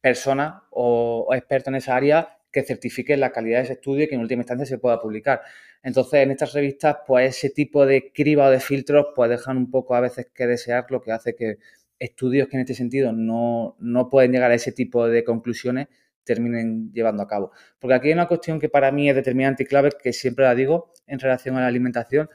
[0.00, 4.14] personas o expertos en esa área que certifique la calidad de ese estudio y que
[4.14, 5.42] en última instancia se pueda publicar.
[5.82, 9.70] Entonces, en estas revistas, pues ese tipo de criba o de filtros, pues dejan un
[9.70, 11.58] poco a veces que desear, lo que hace que
[11.98, 15.88] estudios que en este sentido no, no pueden llegar a ese tipo de conclusiones
[16.22, 17.52] terminen llevando a cabo.
[17.78, 20.54] Porque aquí hay una cuestión que para mí es determinante y clave, que siempre la
[20.54, 22.30] digo en relación a la alimentación,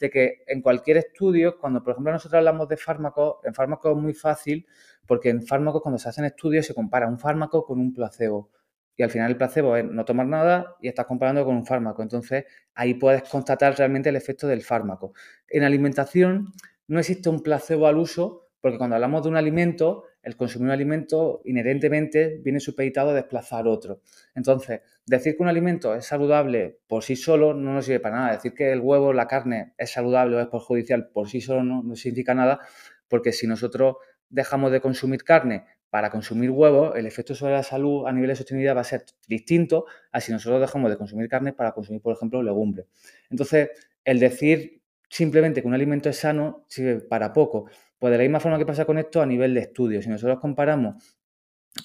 [0.00, 4.02] de que en cualquier estudio, cuando por ejemplo nosotros hablamos de fármacos, en fármacos es
[4.02, 4.66] muy fácil,
[5.06, 8.50] porque en fármacos cuando se hacen estudios se compara un fármaco con un placebo
[8.98, 12.02] y al final el placebo es no tomar nada y estás comparando con un fármaco.
[12.02, 15.12] Entonces ahí puedes constatar realmente el efecto del fármaco.
[15.48, 16.52] En alimentación
[16.88, 20.72] no existe un placebo al uso, porque cuando hablamos de un alimento, el consumir un
[20.72, 24.00] alimento inherentemente viene supeditado a desplazar otro.
[24.34, 28.32] Entonces, decir que un alimento es saludable por sí solo no nos sirve para nada.
[28.32, 31.84] Decir que el huevo, la carne es saludable o es perjudicial por sí solo no,
[31.84, 32.58] no significa nada,
[33.06, 33.94] porque si nosotros
[34.28, 38.36] dejamos de consumir carne para consumir huevos, el efecto sobre la salud a nivel de
[38.36, 42.14] sostenibilidad va a ser distinto a si nosotros dejamos de consumir carne para consumir, por
[42.14, 42.86] ejemplo, legumbres.
[43.30, 43.70] Entonces,
[44.04, 47.70] el decir simplemente que un alimento es sano sirve para poco.
[47.98, 50.02] Pues de la misma forma que pasa con esto a nivel de estudio.
[50.02, 51.18] Si nosotros comparamos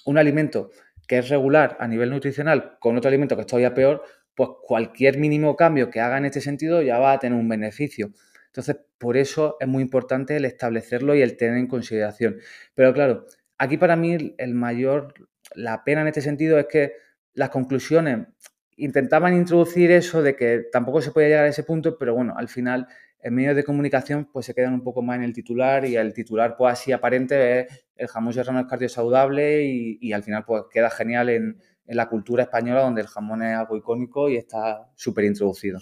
[0.06, 0.70] un alimento
[1.08, 4.04] que es regular a nivel nutricional con otro alimento que es todavía peor,
[4.36, 8.12] pues cualquier mínimo cambio que haga en este sentido ya va a tener un beneficio.
[8.48, 12.38] Entonces, por eso es muy importante el establecerlo y el tener en consideración.
[12.76, 13.26] Pero claro,
[13.58, 15.14] aquí para mí el mayor,
[15.56, 16.94] la pena en este sentido es que
[17.34, 18.28] las conclusiones
[18.76, 22.48] intentaban introducir eso de que tampoco se podía llegar a ese punto, pero bueno, al
[22.48, 22.88] final
[23.20, 26.14] en medios de comunicación pues se quedan un poco más en el titular y el
[26.14, 30.64] titular pues así aparente es el jamón serrano es cardiosaludable y, y al final pues
[30.72, 34.90] queda genial en, en la cultura española donde el jamón es algo icónico y está
[34.96, 35.80] súper introducido.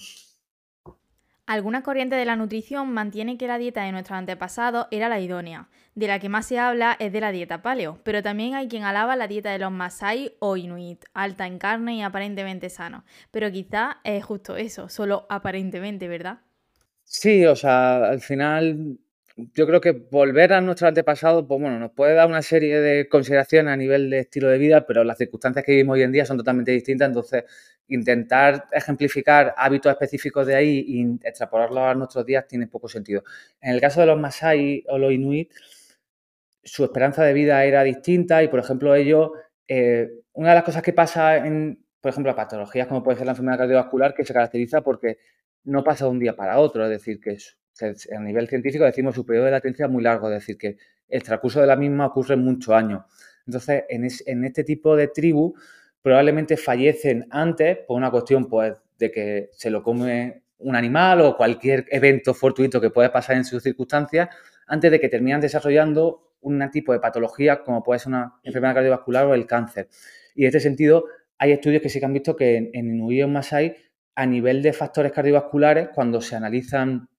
[1.52, 5.68] Alguna corriente de la nutrición mantiene que la dieta de nuestros antepasados era la idónea.
[5.96, 8.84] De la que más se habla es de la dieta paleo, pero también hay quien
[8.84, 13.04] alaba la dieta de los Masai o Inuit, alta en carne y aparentemente sano.
[13.32, 16.40] Pero quizá es justo eso, solo aparentemente, ¿verdad?
[17.04, 18.98] Sí, o sea, al final
[19.36, 23.08] yo creo que volver a nuestro antepasado, pues bueno, nos puede dar una serie de
[23.08, 26.26] consideraciones a nivel de estilo de vida, pero las circunstancias que vivimos hoy en día
[26.26, 27.46] son totalmente distintas, entonces
[27.88, 33.24] intentar ejemplificar hábitos específicos de ahí y extrapolarlos a nuestros días tiene poco sentido.
[33.60, 35.52] En el caso de los Masai o los Inuit,
[36.64, 39.32] su esperanza de vida era distinta y, por ejemplo, ellos,
[39.68, 43.32] eh, una de las cosas que pasa en, por ejemplo, patologías como puede ser la
[43.32, 45.18] enfermedad cardiovascular, que se caracteriza porque
[45.64, 47.38] no pasa de un día para otro, es decir, que
[47.82, 51.62] a nivel científico decimos su periodo de latencia muy largo, es decir, que el transcurso
[51.62, 53.04] de la misma ocurre en muchos años.
[53.46, 55.54] Entonces, en, este tipo de tribu,
[56.02, 61.36] probablemente fallecen antes por una cuestión pues, de que se lo come un animal o
[61.36, 64.30] cualquier evento fortuito que pueda pasar en sus circunstancias,
[64.68, 69.26] antes de que terminan desarrollando un tipo de patología como puede ser una enfermedad cardiovascular
[69.26, 69.90] o el cáncer.
[70.36, 71.06] Y en este sentido,
[71.38, 73.76] hay estudios que sí que han visto que en, en Masai,
[74.16, 77.10] a nivel de factores cardiovasculares, cuando se analizan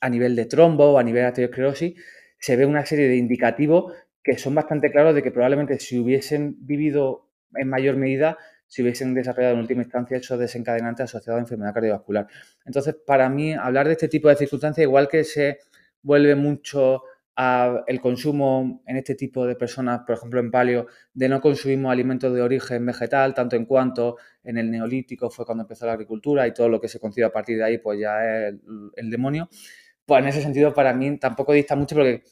[0.00, 1.94] a nivel de trombo a nivel de arteriosclerosis,
[2.38, 6.56] se ve una serie de indicativos que son bastante claros de que probablemente si hubiesen
[6.66, 11.72] vivido en mayor medida, si hubiesen desarrollado en última instancia esos desencadenantes asociados a enfermedad
[11.72, 12.26] cardiovascular.
[12.64, 15.58] Entonces, para mí, hablar de este tipo de circunstancias, igual que se
[16.02, 17.02] vuelve mucho
[17.36, 22.32] el consumo en este tipo de personas, por ejemplo en palio, de no consumimos alimentos
[22.34, 26.54] de origen vegetal, tanto en cuanto en el neolítico fue cuando empezó la agricultura y
[26.54, 28.54] todo lo que se concibe a partir de ahí pues ya es
[28.96, 29.50] el, demonio.
[30.06, 32.22] Pues en ese sentido para mí tampoco dista mucho porque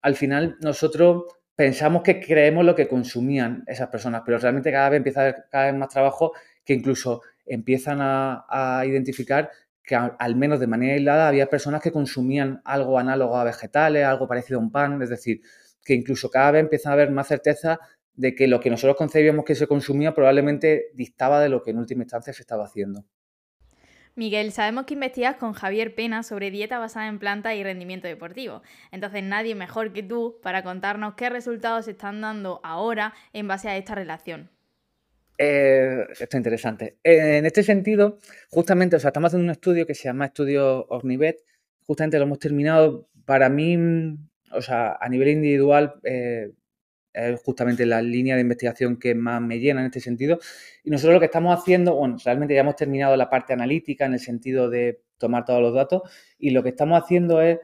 [0.00, 1.24] al final nosotros
[1.54, 5.44] pensamos que creemos lo que consumían esas personas, pero realmente cada vez empieza a haber
[5.50, 6.32] cada vez más trabajo
[6.64, 9.50] que incluso empiezan a, a identificar
[9.84, 14.26] que al menos de manera aislada había personas que consumían algo análogo a vegetales, algo
[14.26, 15.42] parecido a un pan, es decir,
[15.84, 17.78] que incluso cada vez empieza a haber más certeza
[18.14, 21.78] de que lo que nosotros concebíamos que se consumía probablemente dictaba de lo que en
[21.78, 23.04] última instancia se estaba haciendo.
[24.16, 28.62] Miguel, sabemos que investigas con Javier Pena sobre dieta basada en plantas y rendimiento deportivo.
[28.92, 33.68] Entonces nadie mejor que tú para contarnos qué resultados se están dando ahora en base
[33.68, 34.53] a esta relación.
[35.38, 36.98] Eh, esto es interesante.
[37.02, 38.18] En este sentido,
[38.50, 41.44] justamente, o sea, estamos haciendo un estudio que se llama Estudio Ornivet.
[41.86, 43.08] Justamente lo hemos terminado.
[43.24, 43.76] Para mí,
[44.52, 46.52] o sea, a nivel individual, eh,
[47.14, 50.38] es justamente la línea de investigación que más me llena en este sentido.
[50.82, 54.14] Y nosotros lo que estamos haciendo, bueno, realmente ya hemos terminado la parte analítica en
[54.14, 56.02] el sentido de tomar todos los datos
[56.38, 57.60] y lo que estamos haciendo es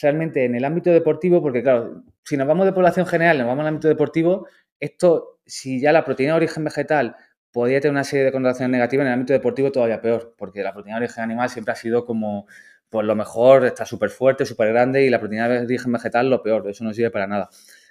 [0.00, 3.62] realmente en el ámbito deportivo, porque claro, si nos vamos de población general, nos vamos
[3.62, 4.46] al ámbito deportivo,
[4.80, 7.16] esto, si ya la proteína de origen vegetal
[7.52, 10.72] podría tener una serie de connotaciones negativas, en el ámbito deportivo todavía peor, porque la
[10.72, 12.46] proteína de origen animal siempre ha sido como,
[12.88, 16.42] pues lo mejor, está súper fuerte, súper grande, y la proteína de origen vegetal lo
[16.42, 17.48] peor, eso no sirve para nada.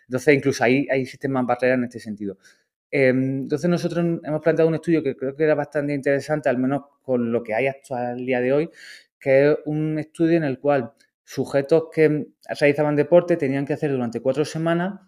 [0.07, 2.37] Entonces, incluso ahí hay sistemas barreras en este sentido.
[2.91, 6.83] Em, entonces, nosotros hemos planteado un estudio que creo que era bastante interesante, al menos
[7.01, 8.69] con lo que hay hasta el día de hoy,
[9.19, 10.93] que es un estudio en el cual
[11.25, 12.27] sujetos que
[12.59, 15.01] realizaban deporte tenían que hacer durante cuatro semanas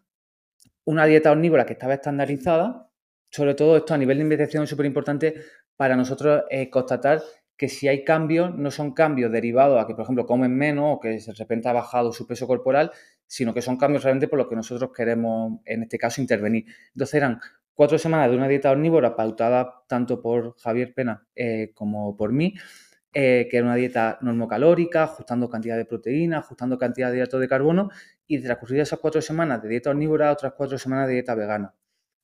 [0.86, 2.90] una dieta omnívora que estaba estandarizada.
[3.32, 5.36] Sobre todo esto a nivel de investigación es súper importante
[5.76, 7.22] para nosotros eh, constatar
[7.60, 11.00] que si hay cambios, no son cambios derivados a que, por ejemplo, comen menos o
[11.00, 12.92] que de repente ha bajado su peso corporal,
[13.28, 16.66] sino que son cambios realmente por los que nosotros queremos, en este caso, intervenir.
[16.94, 17.40] Entonces eran
[17.74, 22.56] cuatro semanas de una dieta omnívora pautada tanto por Javier Pena eh, como por mí,
[23.14, 27.48] eh, que era una dieta normocalórica, ajustando cantidad de proteína, ajustando cantidad de hidratos de
[27.48, 27.90] carbono,
[28.28, 31.74] y transcurrir esas cuatro semanas de dieta omnívora, otras cuatro semanas de dieta vegana.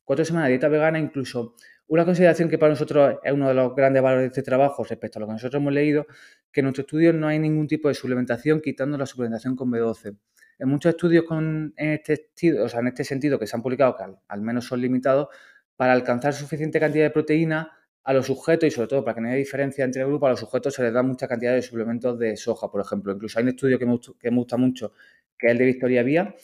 [0.04, 1.56] Cuatro semanas de dieta vegana, incluso
[1.88, 5.20] una consideración que para nosotros es uno de los grandes valores de este trabajo respecto
[5.20, 6.08] a lo que nosotros hemos leído,
[6.52, 10.18] que en nuestro estudio no hay ningún tipo de suplementación quitando la suplementación con B12.
[10.58, 13.96] En muchos estudios con, en, este, o sea, en este sentido que se han publicado,
[13.98, 15.28] que al, menos son limitados,
[15.76, 17.72] para alcanzar suficiente cantidad de proteína
[18.06, 20.40] a los sujetos y sobre todo para que no haya diferencia entre grupos, a los
[20.40, 23.12] sujetos se les da mucha cantidad de suplementos de soja, por ejemplo.
[23.12, 24.94] Incluso hay un estudio que me, gusta mucho,
[25.38, 26.36] que es el de Victoria Vía,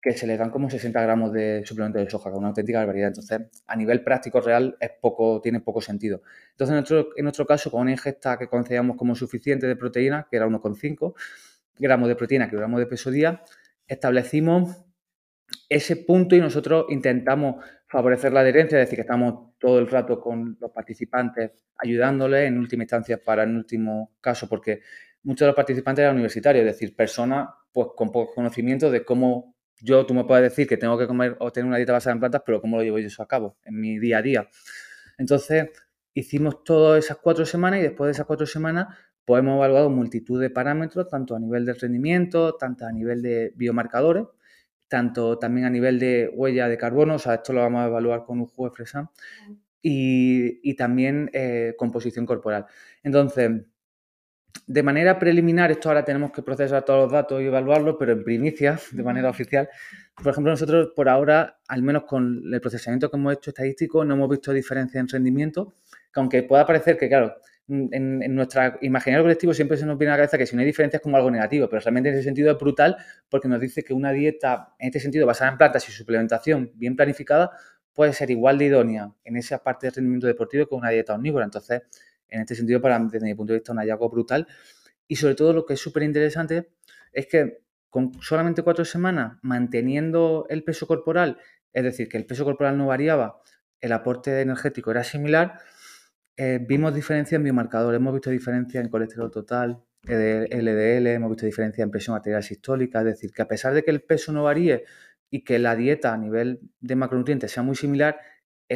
[0.00, 2.78] que se le dan como 60 gramos de suplemento de soja, que es una auténtica
[2.78, 3.08] barbaridad.
[3.08, 6.22] Entonces, a nivel práctico real, es poco, tiene poco sentido.
[6.52, 10.28] Entonces, en nuestro, en nuestro caso, con una ingesta que concedíamos como suficiente de proteína,
[10.30, 11.14] que era 1,5
[11.78, 13.42] gramos de proteína, kilogramos de peso día,
[13.88, 14.84] establecimos
[15.68, 20.20] ese punto y nosotros intentamos favorecer la adherencia, es decir, que estamos todo el rato
[20.20, 24.80] con los participantes ayudándoles en última instancia para el último caso, porque
[25.22, 29.56] muchos de los participantes eran universitarios, es decir, personas pues con poco conocimiento de cómo
[29.80, 32.20] yo, tú me puedes decir que tengo que comer o tener una dieta basada en
[32.20, 34.48] plantas, pero ¿cómo lo llevo yo eso a cabo en mi día a día?
[35.18, 35.70] Entonces,
[36.14, 40.40] hicimos todas esas cuatro semanas y después de esas cuatro semanas, pues hemos evaluado multitud
[40.40, 44.26] de parámetros, tanto a nivel de rendimiento, tanto a nivel de biomarcadores,
[44.92, 48.26] tanto también a nivel de huella de carbono, o sea, esto lo vamos a evaluar
[48.26, 49.10] con un juego de fresa,
[49.80, 52.66] y, y también eh, composición corporal.
[53.02, 53.62] Entonces,
[54.66, 58.22] de manera preliminar, esto ahora tenemos que procesar todos los datos y evaluarlos, pero en
[58.22, 59.70] primicia, de manera oficial,
[60.14, 64.12] por ejemplo, nosotros por ahora, al menos con el procesamiento que hemos hecho estadístico, no
[64.12, 65.72] hemos visto diferencia en rendimiento,
[66.12, 67.34] que aunque pueda parecer que, claro,
[67.92, 70.60] en, en nuestra imaginario colectivo siempre se nos viene a la cabeza que si no
[70.60, 72.96] hay diferencia es como algo negativo, pero realmente en ese sentido es brutal
[73.28, 76.96] porque nos dice que una dieta, en este sentido, basada en plantas y suplementación bien
[76.96, 77.52] planificada,
[77.92, 81.44] puede ser igual de idónea en esa parte de rendimiento deportivo que una dieta omnívora.
[81.44, 81.82] Entonces,
[82.28, 84.46] en este sentido, para, desde mi punto de vista, un hallazgo brutal.
[85.06, 86.70] Y sobre todo lo que es súper interesante
[87.12, 91.38] es que con solamente cuatro semanas manteniendo el peso corporal,
[91.72, 93.42] es decir, que el peso corporal no variaba,
[93.80, 95.58] el aporte energético era similar,
[96.36, 101.84] eh, vimos diferencia en biomarcadores, hemos visto diferencia en colesterol total, LDL, hemos visto diferencia
[101.84, 104.84] en presión arterial sistólica, es decir, que a pesar de que el peso no varíe
[105.30, 108.18] y que la dieta a nivel de macronutrientes sea muy similar,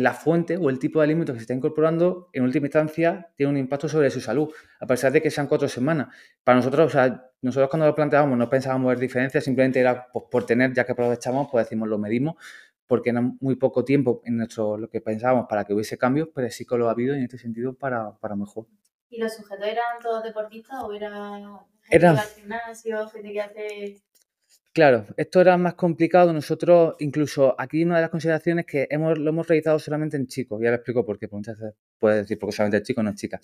[0.01, 3.51] la fuente o el tipo de alimento que se está incorporando, en última instancia, tiene
[3.51, 6.09] un impacto sobre su salud, a pesar de que sean cuatro semanas.
[6.45, 10.27] Para nosotros, o sea, nosotros cuando lo planteábamos no pensábamos ver diferencias, simplemente era pues,
[10.31, 12.37] por tener, ya que aprovechamos, pues decimos, lo medimos,
[12.87, 16.49] porque era muy poco tiempo en nuestro, lo que pensábamos para que hubiese cambios, pero
[16.51, 18.67] sí que lo ha habido en este sentido para, para mejor.
[19.09, 21.59] ¿Y los sujetos eran todos deportistas o eran
[21.91, 24.03] era, al gimnasio, gente que hace
[24.77, 26.35] Claro, esto era más complicado.
[26.35, 30.61] Nosotros, incluso aquí una de las consideraciones que hemos, lo hemos realizado solamente en chicos.
[30.63, 33.09] Ya lo explico por qué, porque muchas veces puedes decir porque solamente en chicos, no
[33.09, 33.41] en chicas.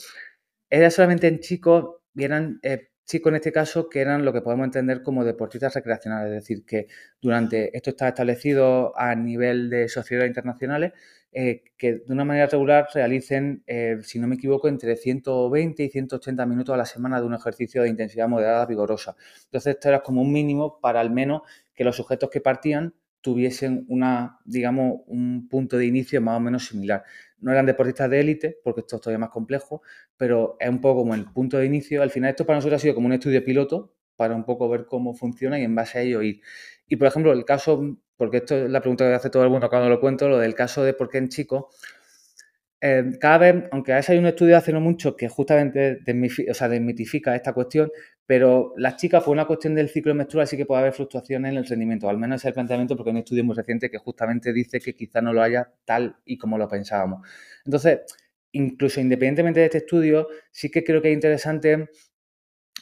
[0.69, 4.43] Era solamente en chicos y eran eh, chicos en este caso que eran lo que
[4.43, 6.87] podemos entender como deportistas recreacionales, es decir, que
[7.21, 10.93] durante esto está establecido a nivel de sociedades internacionales
[11.35, 15.89] eh, que de una manera regular realicen, eh, si no me equivoco, entre 120 y
[15.89, 19.17] 180 minutos a la semana de un ejercicio de intensidad moderada vigorosa.
[19.45, 21.41] Entonces, esto era como un mínimo para al menos
[21.75, 26.67] que los sujetos que partían tuviesen una, digamos, un punto de inicio más o menos
[26.67, 27.05] similar.
[27.39, 29.83] No eran deportistas de élite, porque esto es todavía más complejo,
[30.17, 32.03] pero es un poco como el punto de inicio.
[32.03, 34.85] Al final, esto para nosotros ha sido como un estudio piloto para un poco ver
[34.87, 36.43] cómo funciona y en base a ello ir.
[36.87, 39.69] Y, por ejemplo, el caso porque esto es la pregunta que hace todo el mundo
[39.69, 41.65] cuando lo cuento, lo del caso de por qué en chicos.
[42.81, 47.53] Eh, cada vez, aunque a hay un estudio hace no mucho que justamente desmitifica esta
[47.53, 47.91] cuestión,
[48.27, 51.59] pero las chicas, por una cuestión del ciclo menstrual, sí que puede haber fluctuaciones en
[51.59, 54.53] el rendimiento, al menos es el planteamiento, porque hay un estudio muy reciente que justamente
[54.53, 57.27] dice que quizá no lo haya tal y como lo pensábamos.
[57.65, 58.01] Entonces,
[58.53, 61.89] incluso independientemente de este estudio, sí que creo que es interesante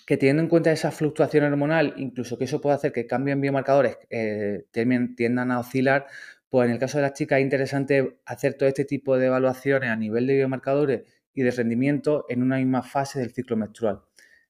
[0.07, 3.97] que teniendo en cuenta esa fluctuación hormonal, incluso que eso puede hacer que cambien biomarcadores
[4.11, 6.07] eh, tiendan a oscilar,
[6.49, 9.89] pues en el caso de las chicas es interesante hacer todo este tipo de evaluaciones
[9.89, 14.03] a nivel de biomarcadores y de rendimiento en una misma fase del ciclo menstrual.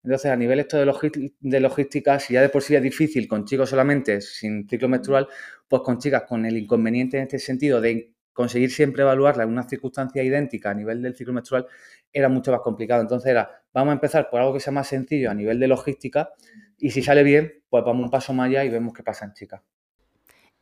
[0.02, 3.68] Entonces, a nivel esto de, logística, si ya de por sí es difícil con chicos
[3.68, 5.28] solamente sin ciclo menstrual,
[5.68, 9.68] pues con chicas con el inconveniente en este sentido de conseguir siempre evaluarla en una
[9.68, 11.66] circunstancia idéntica a nivel del ciclo menstrual
[12.12, 13.02] era mucho más complicado.
[13.02, 16.30] Entonces era, vamos a empezar por algo que sea más sencillo a nivel de logística
[16.78, 19.34] y si sale bien, pues vamos un paso más allá y vemos qué pasa en
[19.34, 19.60] chicas.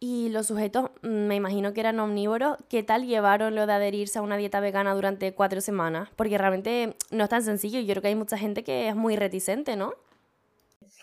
[0.00, 4.18] Y los sujetos, mm, me imagino que eran omnívoros, ¿qué tal llevaron lo de adherirse
[4.18, 6.08] a una dieta vegana durante cuatro semanas?
[6.14, 9.16] Porque realmente no es tan sencillo yo creo que hay mucha gente que es muy
[9.16, 9.94] reticente, ¿no?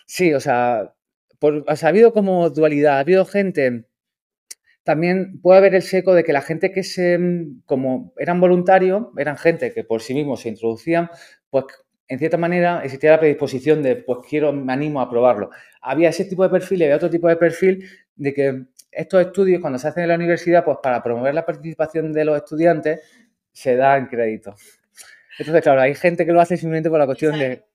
[0.06, 0.94] Sí, o sea,
[1.40, 3.86] por, ha habido como dualidad, ha habido gente
[4.86, 7.20] también puede haber el seco de que la gente que se,
[7.66, 11.10] como eran voluntarios, eran gente que por sí mismos se introducían,
[11.50, 11.66] pues
[12.08, 15.50] en cierta manera existía la predisposición de, pues quiero, me animo a probarlo.
[15.82, 17.84] Había ese tipo de perfil había otro tipo de perfil
[18.16, 18.66] de que
[18.96, 22.38] estos estudios, cuando se hacen en la universidad, pues para promover la participación de los
[22.38, 23.02] estudiantes,
[23.52, 24.56] se dan crédito.
[25.38, 27.66] Entonces, claro, hay gente que lo hace simplemente por la cuestión de...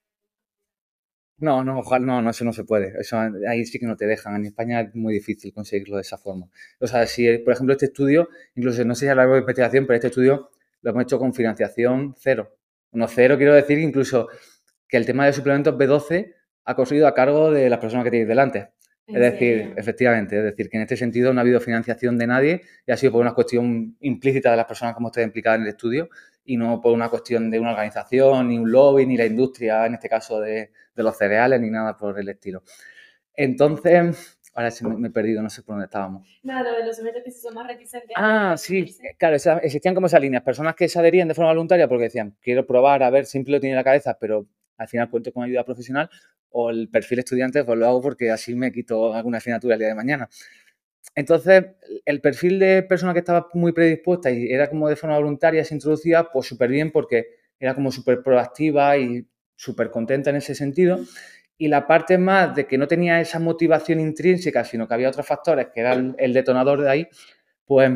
[1.39, 2.93] No, no, ojalá, no, no, eso no se puede.
[3.01, 3.19] Eso
[3.49, 4.37] ahí sí que no te dejan.
[4.37, 6.49] En España es muy difícil conseguirlo de esa forma.
[6.81, 9.95] O sea, si, por ejemplo, este estudio, incluso no sé si largo de investigación, pero
[9.95, 10.51] este estudio
[10.83, 12.57] lo hemos hecho con financiación cero.
[12.93, 14.29] No cero, quiero decir incluso
[14.89, 18.29] que el tema de suplementos B12 ha corrido a cargo de las personas que tenéis
[18.29, 18.71] delante.
[19.13, 22.63] Es decir, efectivamente, es decir, que en este sentido no ha habido financiación de nadie
[22.87, 25.63] y ha sido por una cuestión implícita de las personas que hemos estado implicadas en
[25.63, 26.09] el estudio
[26.45, 29.95] y no por una cuestión de una organización, ni un lobby, ni la industria, en
[29.95, 32.63] este caso de, los cereales, ni nada por el estilo.
[33.35, 36.27] Entonces, ahora sí me, he perdido, no sé por dónde estábamos.
[36.43, 38.11] Nada, de los que son más reticentes.
[38.17, 42.05] Ah, sí, claro, existían como esas líneas, personas que se adherían de forma voluntaria porque
[42.05, 44.47] decían, quiero probar, a ver, siempre lo tiene en la cabeza, pero
[44.77, 46.09] al final cuento con ayuda profesional,
[46.51, 49.89] o el perfil estudiante, pues lo hago porque así me quito alguna asignatura el día
[49.89, 50.29] de mañana.
[51.15, 51.65] Entonces,
[52.05, 55.75] el perfil de persona que estaba muy predispuesta y era como de forma voluntaria, se
[55.75, 57.27] introducía, pues súper bien porque
[57.59, 61.01] era como súper proactiva y súper contenta en ese sentido.
[61.63, 65.27] Y la parte más de que no tenía esa motivación intrínseca, sino que había otros
[65.27, 67.09] factores que eran el detonador de ahí,
[67.67, 67.91] pues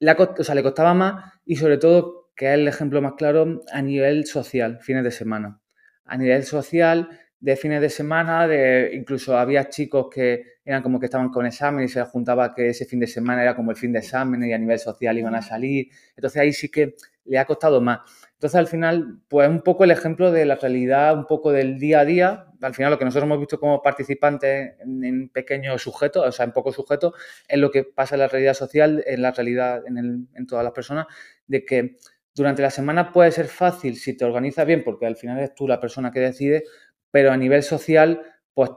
[0.00, 4.78] le costaba más y sobre todo, que es el ejemplo más claro, a nivel social,
[4.80, 5.60] fines de semana.
[6.06, 11.06] A nivel social, de fines de semana, de incluso había chicos que eran como que
[11.06, 13.92] estaban con examen y se juntaba que ese fin de semana era como el fin
[13.92, 15.88] de examen y a nivel social iban a salir.
[16.16, 16.94] Entonces ahí sí que
[17.26, 18.00] le ha costado más.
[18.42, 22.00] Entonces al final, pues un poco el ejemplo de la realidad, un poco del día
[22.00, 22.46] a día.
[22.60, 26.50] Al final lo que nosotros hemos visto como participantes en, pequeños sujetos, o sea, en
[26.50, 27.14] pocos sujetos,
[27.46, 31.06] es lo que pasa en la realidad social, en la realidad en, todas las personas,
[31.46, 31.98] de que
[32.34, 35.68] durante la semana puede ser fácil si te organizas bien, porque al final eres tú
[35.68, 36.64] la persona que decide,
[37.12, 38.22] pero a nivel social,
[38.54, 38.70] pues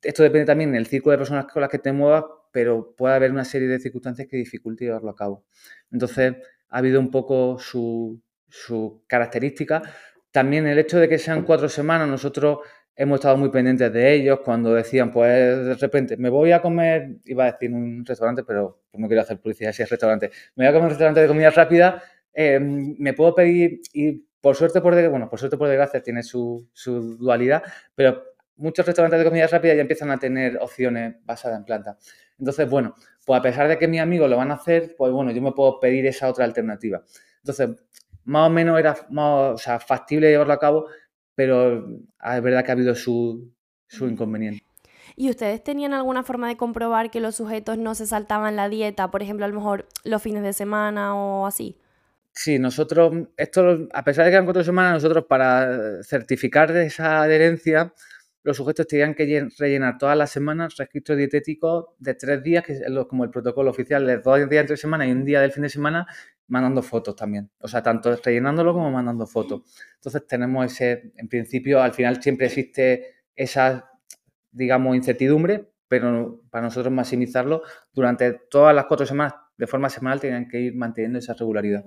[0.00, 2.22] esto depende también del círculo de personas con las que te muevas,
[2.52, 5.44] pero puede haber una serie de circunstancias que dificulten llevarlo a cabo.
[5.90, 6.36] Entonces,
[6.68, 8.22] ha habido un poco su,
[8.52, 9.82] su característica.
[10.30, 12.58] También el hecho de que sean cuatro semanas, nosotros
[12.94, 17.16] hemos estado muy pendientes de ellos cuando decían, pues de repente, me voy a comer,
[17.24, 20.64] iba a decir un restaurante, pero pues no quiero hacer publicidad si es restaurante, me
[20.64, 22.02] voy a comer un restaurante de comida rápida,
[22.34, 26.22] eh, me puedo pedir, y por suerte, por desgracia, bueno, por suerte, por desgracia, tiene
[26.22, 26.68] su,
[27.18, 27.62] dualidad,
[27.94, 28.22] pero
[28.56, 31.96] muchos restaurantes de comida rápida ya empiezan a tener opciones basadas en planta.
[32.38, 32.94] Entonces, bueno,
[33.24, 35.52] pues a pesar de que mis amigos lo van a hacer, pues bueno, yo me
[35.52, 37.02] puedo pedir esa otra alternativa.
[37.38, 37.70] Entonces,
[38.24, 40.86] más o menos era más, factible llevarlo a cabo,
[41.34, 43.52] pero es verdad que ha habido su,
[43.86, 44.64] su inconveniente.
[45.14, 49.10] ¿Y ustedes tenían alguna forma de comprobar que los sujetos no se saltaban la dieta,
[49.10, 51.78] por ejemplo, a lo mejor los fines de semana o así?
[52.34, 57.92] Sí, nosotros, esto, a pesar de que eran cuatro semanas, nosotros para certificar esa adherencia,
[58.42, 62.82] los sujetos tenían que rellenar todas las semanas registros dietéticos de tres días, que es
[63.08, 65.68] como el protocolo oficial, de dos días entre semana y un día del fin de
[65.68, 66.06] semana,
[66.48, 67.50] mandando fotos también.
[67.60, 69.62] O sea, tanto rellenándolo como mandando fotos.
[69.94, 73.90] Entonces tenemos ese, en principio, al final siempre existe esa,
[74.50, 77.62] digamos, incertidumbre, pero para nosotros maximizarlo,
[77.92, 81.84] durante todas las cuatro semanas, de forma semanal, tenían que ir manteniendo esa regularidad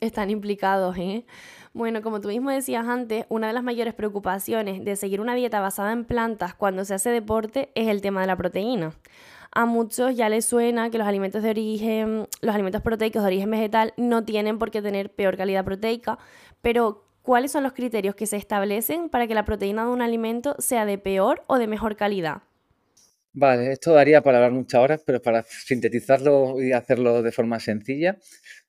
[0.00, 1.26] están implicados, ¿eh?
[1.74, 5.60] Bueno, como tú mismo decías antes, una de las mayores preocupaciones de seguir una dieta
[5.60, 8.92] basada en plantas cuando se hace deporte es el tema de la proteína.
[9.52, 13.50] A muchos ya les suena que los alimentos de origen, los alimentos proteicos de origen
[13.50, 16.18] vegetal no tienen por qué tener peor calidad proteica,
[16.62, 20.54] pero ¿cuáles son los criterios que se establecen para que la proteína de un alimento
[20.58, 22.42] sea de peor o de mejor calidad?
[23.32, 28.18] Vale, esto daría para hablar muchas horas, pero para sintetizarlo y hacerlo de forma sencilla,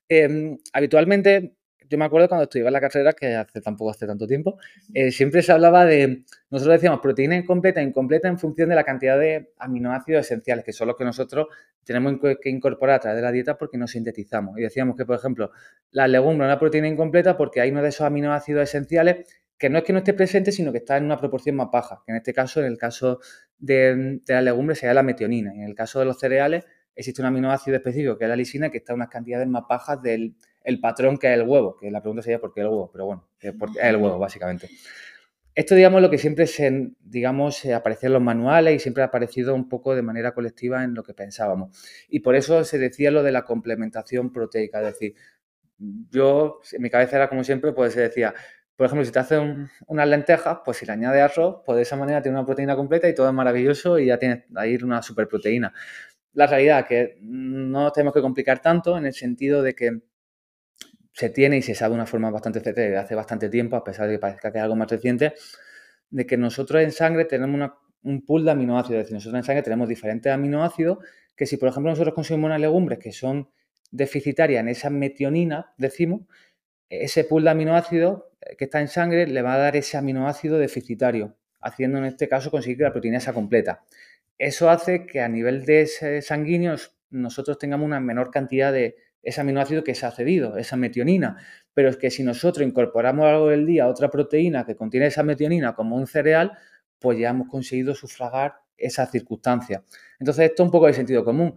[0.09, 1.53] Em, habitualmente,
[1.89, 4.59] yo me acuerdo cuando estudiaba en la carrera, que hace tampoco hace tanto tiempo,
[4.93, 9.19] eh, siempre se hablaba de, nosotros decíamos proteína incompleta, incompleta en función de la cantidad
[9.19, 11.47] de aminoácidos esenciales, que son los que nosotros
[11.83, 14.57] tenemos que incorporar a través de la dieta porque nos sintetizamos.
[14.59, 15.51] Y decíamos que, por ejemplo,
[15.91, 19.27] la legumbre es una proteína incompleta porque hay uno de esos aminoácidos esenciales
[19.57, 22.01] que no es que no esté presente, sino que está en una proporción más baja,
[22.05, 23.19] que en este caso, en el caso
[23.57, 25.53] de, de la legumbre, sería la metionina.
[25.53, 26.65] Y en el caso de los cereales,
[26.95, 30.01] existe un aminoácido específico que es la lisina que está en unas cantidades más bajas
[30.01, 32.89] del el patrón que es el huevo, que la pregunta sería por qué el huevo,
[32.91, 34.69] pero bueno, es, el huevo básicamente.
[35.55, 39.53] Esto, digamos, lo que siempre se, digamos, aparecía en los manuales y siempre ha aparecido
[39.55, 41.77] un poco de manera colectiva en lo que pensábamos.
[42.07, 45.15] Y por eso se decía lo de la complementación proteica, es decir,
[46.11, 48.33] yo, en mi cabeza era como siempre, pues se decía,
[48.75, 51.97] por ejemplo, si te hacen unas lentejas, pues si le añades arroz, pues de esa
[51.97, 55.73] manera tiene una proteína completa y todo es maravilloso y ya tienes ahí una superproteína
[56.33, 60.01] la realidad que no tenemos que complicar tanto en el sentido de que
[61.19, 63.83] se tiene y se sabe de una forma bastante certera desde hace bastante tiempo, a
[63.83, 65.33] pesar de que parezca que es algo más reciente,
[66.09, 67.71] de que nosotros en sangre tenemos
[68.03, 68.99] un pool de aminoácidos.
[68.99, 70.99] Es decir, nosotros en sangre tenemos diferentes aminoácidos
[71.35, 73.49] que si, por ejemplo, nosotros consumimos unas legumbres que son
[73.91, 76.21] deficitarias en esa metionina, decimos,
[76.87, 78.23] ese pool de aminoácidos
[78.57, 82.49] que está en sangre le va a dar ese aminoácido deficitario, haciendo en este caso
[82.49, 83.83] conseguir que la proteína sea completa.
[84.37, 89.83] Eso hace que a nivel de sanguíneos nosotros tengamos una menor cantidad de ese aminoácido
[89.83, 91.37] que se ha cedido, esa metionina.
[91.73, 95.75] Pero es que si nosotros incorporamos algo del día otra proteína que contiene esa metionina
[95.75, 96.53] como un cereal,
[96.99, 99.83] pues ya hemos conseguido sufragar esa circunstancia.
[100.19, 101.55] Entonces, esto es un poco de sentido común.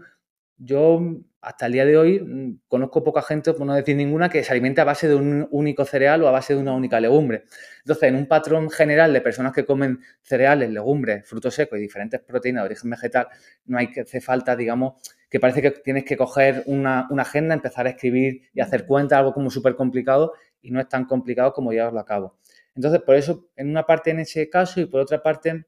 [0.56, 1.00] Yo
[1.40, 4.52] hasta el día de hoy mm, conozco poca gente, por no decir ninguna, que se
[4.52, 7.44] alimente a base de un único cereal o a base de una única legumbre.
[7.78, 12.20] Entonces, en un patrón general de personas que comen cereales, legumbres, frutos secos y diferentes
[12.20, 13.28] proteínas de origen vegetal,
[13.66, 14.94] no hay que hacer falta, digamos,
[15.32, 19.32] que parece que tienes que coger una, agenda, empezar a escribir y hacer cuenta, algo
[19.32, 22.36] como súper complicado, y no es tan complicado como llevarlo a cabo.
[22.74, 25.64] Entonces, por eso, en una parte en ese caso y por otra parte,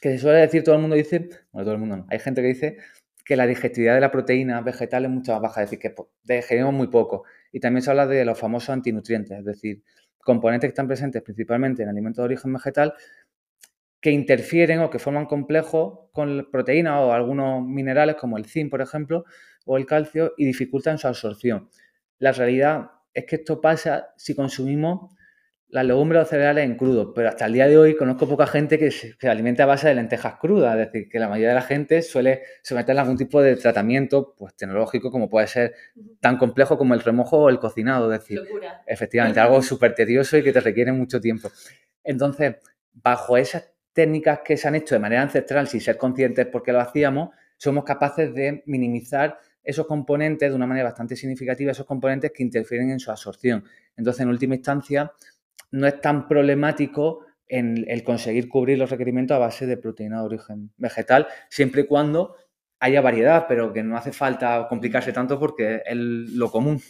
[0.00, 2.40] que se suele decir, todo el mundo dice, bueno, todo el mundo no, hay gente
[2.40, 2.78] que dice
[3.26, 6.72] que la digestibilidad de la proteína vegetal es mucho más baja, es decir, que digerimos
[6.72, 7.24] muy poco.
[7.52, 9.82] Y también se habla de los famosos antinutrientes, es decir,
[10.18, 12.94] componentes que están presentes principalmente en alimentos de origen vegetal
[14.00, 18.80] que interfieren o que forman complejos con proteínas o algunos minerales como el zinc, por
[18.80, 19.24] ejemplo,
[19.66, 21.68] o el calcio y dificultan su absorción.
[22.18, 25.12] La realidad es que esto pasa si consumimos
[25.70, 28.78] las legumbres o cereales en crudo, pero hasta el día de hoy conozco poca gente
[28.78, 31.62] que se, alimenta a base de lentejas crudas, es decir, que la mayoría de la
[31.62, 35.74] gente suele someterle a algún tipo de tratamiento pues, tecnológico como puede ser
[36.20, 38.40] tan complejo como el remojo o el cocinado, es decir,
[38.86, 41.50] efectivamente, algo súper tedioso y que te requiere mucho tiempo.
[42.02, 42.56] Entonces,
[42.94, 46.70] bajo esas técnicas que se han hecho de manera ancestral, sin ser conscientes por qué
[46.70, 52.30] lo hacíamos, somos capaces de minimizar esos componentes de una manera bastante significativa, esos componentes
[52.32, 53.64] que interfieren en su absorción.
[53.96, 55.10] Entonces, en última instancia,
[55.72, 60.26] no es tan problemático en el conseguir cubrir los requerimientos a base de proteína de
[60.26, 62.36] origen vegetal, siempre y cuando
[62.78, 66.80] haya variedad, pero que no hace falta complicarse tanto porque es lo común.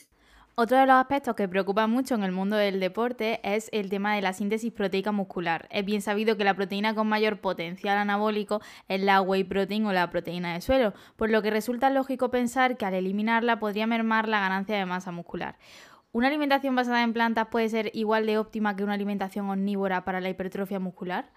[0.60, 4.16] Otro de los aspectos que preocupa mucho en el mundo del deporte es el tema
[4.16, 5.68] de la síntesis proteica muscular.
[5.70, 9.92] Es bien sabido que la proteína con mayor potencial anabólico es la whey protein o
[9.92, 14.26] la proteína de suelo, por lo que resulta lógico pensar que al eliminarla podría mermar
[14.26, 15.58] la ganancia de masa muscular.
[16.10, 20.20] ¿Una alimentación basada en plantas puede ser igual de óptima que una alimentación omnívora para
[20.20, 21.30] la hipertrofia muscular?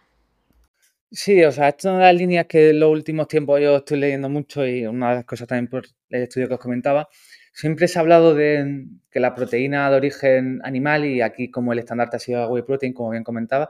[1.11, 3.75] Sí, o sea, esto es una de las líneas que en los últimos tiempos yo
[3.75, 7.09] estoy leyendo mucho y una de las cosas también por el estudio que os comentaba,
[7.51, 11.79] siempre se ha hablado de que la proteína de origen animal y aquí como el
[11.79, 13.69] estandarte ha sido whey protein, como bien comentaba,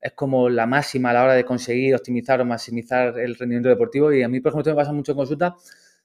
[0.00, 4.12] es como la máxima a la hora de conseguir optimizar o maximizar el rendimiento deportivo
[4.12, 5.56] y a mí, por ejemplo, me pasa mucho en consulta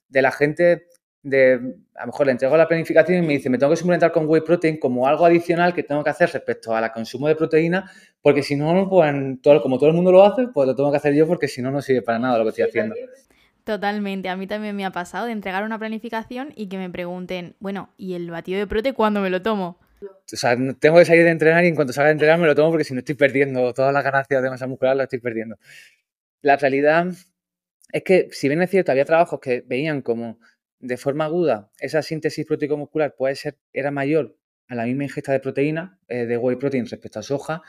[0.08, 0.86] de la gente
[1.22, 1.54] de,
[1.96, 4.28] a lo mejor le entrego la planificación y me dice, me tengo que suplementar con
[4.28, 7.90] whey protein como algo adicional que tengo que hacer respecto al consumo de proteína,
[8.22, 9.12] porque si no, pues,
[9.42, 11.62] todo, como todo el mundo lo hace, pues lo tengo que hacer yo porque si
[11.62, 12.94] no, no sirve para nada lo que estoy haciendo.
[13.66, 17.56] Totalmente, a mí también me ha pasado de entregar una planificación y que me pregunten,
[17.58, 19.80] bueno, ¿y el batido de prote cuándo me lo tomo?
[20.00, 22.54] O sea, tengo que salir de entrenar y en cuanto salga de entrenar me lo
[22.54, 25.56] tomo porque si no estoy perdiendo todas las ganancias de masa muscular, las estoy perdiendo.
[26.42, 27.08] La realidad
[27.90, 30.38] es que, si bien es cierto, había trabajos que veían como
[30.78, 34.36] de forma aguda esa síntesis proteico-muscular puede ser, era mayor
[34.68, 37.62] a la misma ingesta de proteína, eh, de whey protein respecto a soja,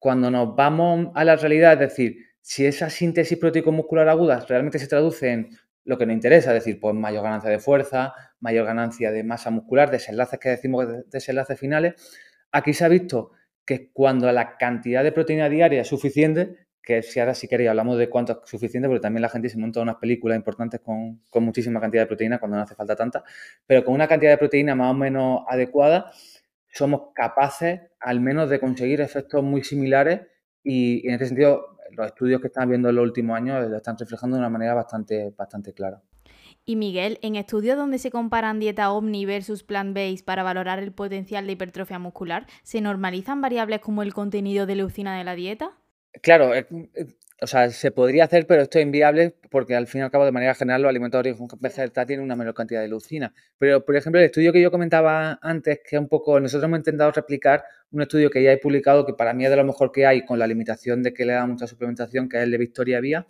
[0.00, 4.86] cuando nos vamos a la realidad, es decir, si esa síntesis proteico-muscular aguda realmente se
[4.86, 9.10] traduce en lo que nos interesa, es decir, pues mayor ganancia de fuerza, mayor ganancia
[9.10, 11.94] de masa muscular, desenlaces que decimos desenlaces finales,
[12.52, 13.30] aquí se ha visto
[13.64, 17.96] que cuando la cantidad de proteína diaria es suficiente, que si ahora si queréis hablamos
[17.96, 21.80] de cuánto es suficiente, porque también la gente se monta unas películas importantes con, muchísima
[21.80, 23.24] cantidad de proteína cuando no hace falta tanta,
[23.66, 26.12] pero con una cantidad de proteína más o menos adecuada,
[26.68, 30.20] somos capaces al menos de conseguir efectos muy similares
[30.62, 33.96] y, en este sentido los estudios que están viendo en los últimos años lo están
[33.98, 36.00] reflejando de una manera bastante, bastante clara.
[36.66, 41.46] Y Miguel, en estudios donde se comparan dieta omni versus plant-based para valorar el potencial
[41.46, 45.72] de hipertrofia muscular, ¿se normalizan variables como el contenido de leucina de la dieta?
[46.22, 46.52] Claro,
[47.40, 50.24] o sea, se podría hacer, pero esto es inviable porque al fin y al cabo,
[50.24, 53.34] de manera general, los alimentos de origen vegetal tienen una menor cantidad de leucina.
[53.58, 57.10] Pero, por ejemplo, el estudio que yo comentaba antes, que un poco, nosotros hemos intentado
[57.10, 60.06] replicar un estudio que ya he publicado, que para mí es de lo mejor que
[60.06, 63.00] hay, con la limitación de que le da mucha suplementación, que es el de Victoria
[63.00, 63.26] Vía,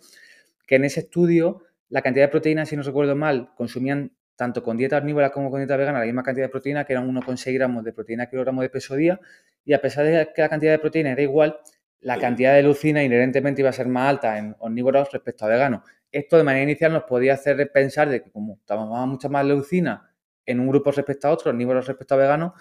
[0.67, 4.77] que en ese estudio la cantidad de proteína, si no recuerdo mal, consumían tanto con
[4.77, 7.83] dieta omnívora como con dieta vegana la misma cantidad de proteína, que eran 1,6 gramos
[7.83, 9.19] de proteína kilogramo de peso día,
[9.63, 11.57] y a pesar de que la cantidad de proteína era igual,
[12.05, 15.81] la cantidad de leucina inherentemente iba a ser más alta en omnívoros respecto a veganos.
[16.11, 20.13] Esto de manera inicial nos podía hacer pensar de que como tomamos mucha más leucina
[20.45, 22.53] en un grupo respecto a otro, omnívoros respecto a veganos,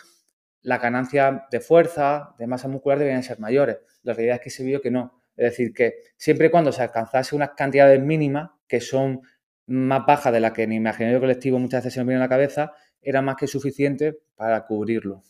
[0.62, 3.76] las ganancias de fuerza, de masa muscular deberían ser mayores.
[4.03, 5.20] La realidad es que se vio que no.
[5.36, 9.20] Es decir, que siempre y cuando se alcanzase unas cantidades mínimas, que son
[9.66, 12.24] más bajas de las que en el imaginario colectivo muchas veces se nos viene a
[12.24, 12.72] la cabeza,
[13.03, 15.22] era más que suficiente para cubrirlo.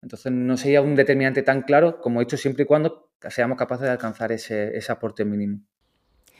[0.00, 3.84] Entonces no sería un determinante tan claro como he dicho siempre y cuando seamos capaces
[3.84, 5.60] de alcanzar ese, ese aporte mínimo.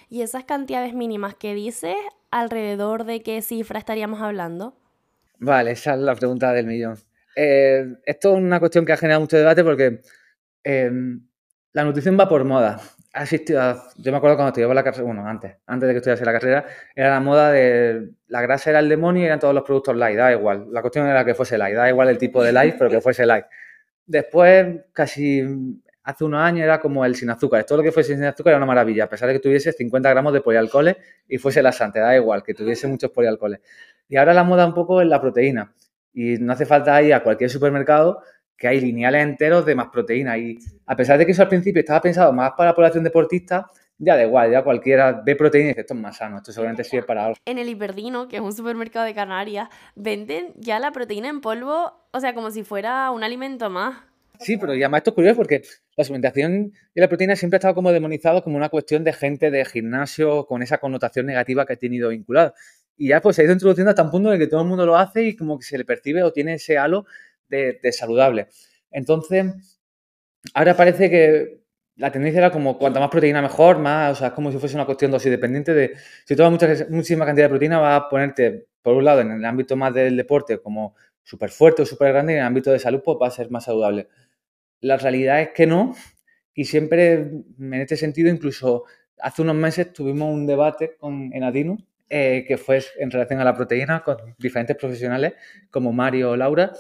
[0.09, 1.97] ¿Y esas cantidades mínimas que dices,
[2.31, 4.77] alrededor de qué cifra estaríamos hablando?
[5.39, 6.99] Vale, esa es la pregunta del millón.
[7.35, 10.03] Eh, esto es una cuestión que ha generado mucho debate porque
[10.65, 11.27] em,
[11.73, 12.81] la nutrición va por moda.
[13.15, 16.33] Ha yo me acuerdo cuando estudiaba la carrera, bueno, antes, antes de que estudiase la
[16.33, 19.97] carrera, era la moda de la grasa era el demonio y eran todos los productos
[19.97, 20.67] light, da igual.
[20.71, 23.27] La cuestión era que fuese light, da igual el tipo de light, pero que fuese
[23.27, 23.45] light.
[24.07, 27.65] Después, casi hace unos años, era como el sin azúcar.
[27.65, 30.11] Todo lo que fuese sin azúcar era una maravilla, a pesar de que tuviese 50
[30.11, 30.97] gramos de polialcoholes
[31.29, 33.61] y fuese laxante, da igual, que tuviese muchos polialcoholes.
[34.09, 35.73] Y ahora la moda un poco es la proteína.
[36.13, 38.23] Y no hace falta ir a cualquier supermercado
[38.57, 40.37] que hay lineales enteros de más proteína.
[40.39, 43.67] Y a pesar de que eso al principio estaba pensado más para la población deportista,
[43.99, 46.85] ya da igual, ya cualquiera ve proteína y dice, esto es más sano, esto seguramente
[46.85, 47.37] sirve para algo.
[47.45, 51.93] En el Hiperdino, que es un supermercado de Canarias, venden ya la proteína en polvo,
[52.11, 53.97] o sea, como si fuera un alimento más.
[54.43, 55.63] Sí, pero además esto es curioso porque
[55.97, 59.51] la suplementación y la proteína siempre ha estado como demonizado como una cuestión de gente
[59.51, 62.55] de gimnasio con esa connotación negativa que ha tenido vinculada.
[62.97, 64.69] Y ya pues se ha ido introduciendo hasta un punto en el que todo el
[64.69, 67.07] mundo lo hace y como que se le percibe o tiene ese halo
[67.49, 68.49] de, saludable.
[68.91, 69.81] Entonces,
[70.55, 71.63] ahora parece que
[71.97, 74.75] la tendencia era como cuanta más proteína mejor, más, o sea, es como si fuese
[74.75, 78.67] una cuestión dosis dependiente de, si tomas mucha, muchísima cantidad de proteína, va a ponerte,
[78.83, 82.33] por un lado, en el ámbito más del deporte, como súper fuerte o súper grande,
[82.33, 84.09] y en el ámbito de salud, pues va a ser más saludable.
[84.83, 85.95] La realidad es que no,
[86.55, 88.85] y siempre, en este sentido, incluso
[89.19, 91.79] hace unos meses tuvimos un debate con, en Adinu,
[92.11, 95.35] eh, que fue en relación a la proteína con diferentes profesionales
[95.71, 96.73] como Mario o Laura,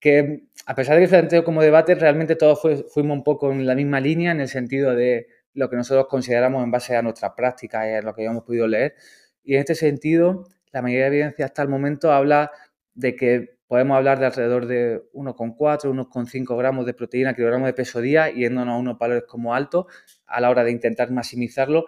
[0.00, 2.60] que a pesar de que planteó como debate, realmente todos
[2.92, 6.62] fuimos un poco en la misma línea en el sentido de lo que nosotros consideramos
[6.62, 8.94] en base a nuestras prácticas y a lo que habíamos podido leer.
[9.42, 12.52] Y en este sentido, la mayoría de evidencia hasta el momento habla
[12.94, 18.00] de que podemos hablar de alrededor de 1,4, 1,5 gramos de proteína, kilogramos de peso
[18.00, 19.86] día, yéndonos a unos valores como altos
[20.26, 21.84] a la hora de intentar maximizarlo.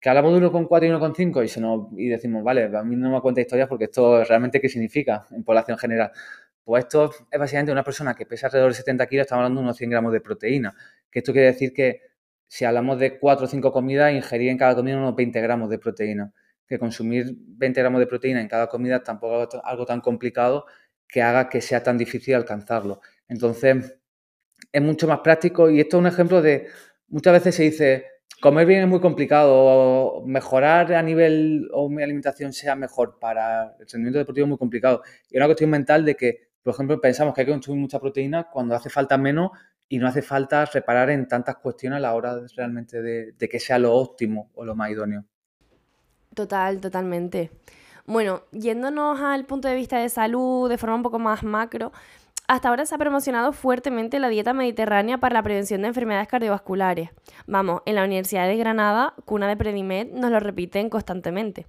[0.00, 3.68] Que hablamos de 1,4 y 1,5 y, decimos, vale, a mí no me cuenta historias
[3.68, 6.10] porque esto realmente qué significa en población general.
[6.64, 9.64] Pues esto es básicamente una persona que pesa alrededor de 70 kilos, estamos hablando de
[9.64, 10.74] unos 100 gramos de proteína.
[11.08, 12.00] Que esto quiere decir que
[12.48, 15.78] si hablamos de 4 o 5 comidas, ingerir en cada comida unos 20 gramos de
[15.78, 16.32] proteína.
[16.66, 20.66] Que consumir 20 gramos de proteína en cada comida tampoco es algo tan complicado
[21.12, 23.00] que haga que sea tan difícil alcanzarlo.
[23.28, 23.98] Entonces,
[24.72, 26.66] es mucho más práctico y esto es un ejemplo de,
[27.08, 28.06] muchas veces se dice,
[28.40, 33.86] comer bien es muy complicado, mejorar a nivel o mi alimentación sea mejor para el
[33.86, 35.02] rendimiento deportivo es muy complicado.
[35.30, 38.48] Y una cuestión mental de que por ejemplo, pensamos que hay que consumir mucha proteína
[38.48, 39.50] cuando hace falta menos
[39.88, 43.58] y no hace falta reparar en tantas cuestiones a la hora realmente de, de que
[43.58, 45.24] sea lo óptimo o lo más idóneo.
[46.34, 47.50] Total, totalmente.
[48.06, 51.92] Bueno, yéndonos al punto de vista de salud de forma un poco más macro,
[52.48, 57.10] hasta ahora se ha promocionado fuertemente la dieta mediterránea para la prevención de enfermedades cardiovasculares.
[57.46, 61.66] Vamos, en la Universidad de Granada, cuna de Predimed, nos lo repiten constantemente.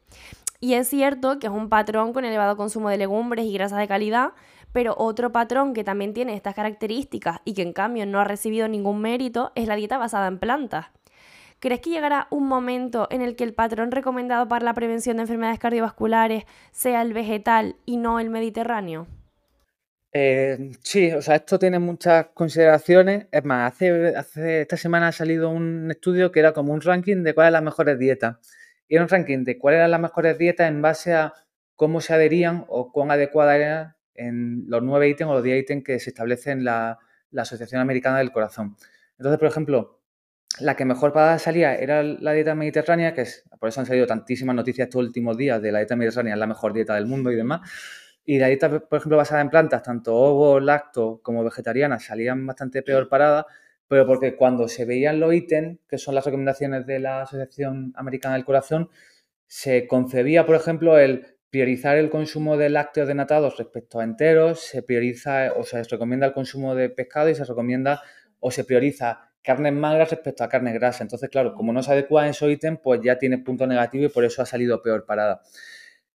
[0.59, 3.87] Y es cierto que es un patrón con elevado consumo de legumbres y grasas de
[3.87, 4.31] calidad,
[4.71, 8.67] pero otro patrón que también tiene estas características y que en cambio no ha recibido
[8.67, 10.87] ningún mérito es la dieta basada en plantas.
[11.63, 15.21] ¿Crees que llegará un momento en el que el patrón recomendado para la prevención de
[15.21, 16.43] enfermedades cardiovasculares
[16.73, 19.07] sea el vegetal y no el mediterráneo?
[20.11, 23.27] Eh, sí, o sea, esto tiene muchas consideraciones.
[23.31, 27.33] Es más, hace, esta semana ha salido un estudio que era como un ranking de
[27.33, 28.35] cuáles eran las mejores dietas.
[28.89, 31.33] Y era un ranking de cuáles eran las mejores dietas en base a
[31.77, 35.85] cómo se adherían o cuán adecuadas eran en los nueve ítems o los diez ítems
[35.85, 36.99] que se establecen en la,
[37.37, 38.75] Asociación Americana del Corazón.
[39.17, 40.02] Entonces, por ejemplo,
[40.59, 44.05] la que mejor para salía era la dieta mediterránea, que es, por eso han salido
[44.05, 47.31] tantísimas noticias estos últimos días de la dieta mediterránea, es la mejor dieta del mundo
[47.31, 47.61] y demás.
[48.25, 52.81] Y la dieta, por ejemplo, basada en plantas, tanto ovo, lacto como vegetariana, salían bastante
[52.81, 53.45] peor paradas,
[53.87, 58.35] pero porque cuando se veían los ítems, que son las recomendaciones de la Asociación Americana
[58.35, 58.89] del Corazón,
[59.47, 64.81] se concebía, por ejemplo, el priorizar el consumo de lácteos denatados respecto a enteros, se
[64.81, 68.01] prioriza o se recomienda el consumo de pescado y se recomienda
[68.39, 71.01] o se prioriza carnes magras respecto a carnes grasas.
[71.01, 74.09] Entonces, claro, como no se adecua en esos ítems, pues ya tiene punto negativo y
[74.09, 75.41] por eso ha salido peor parada.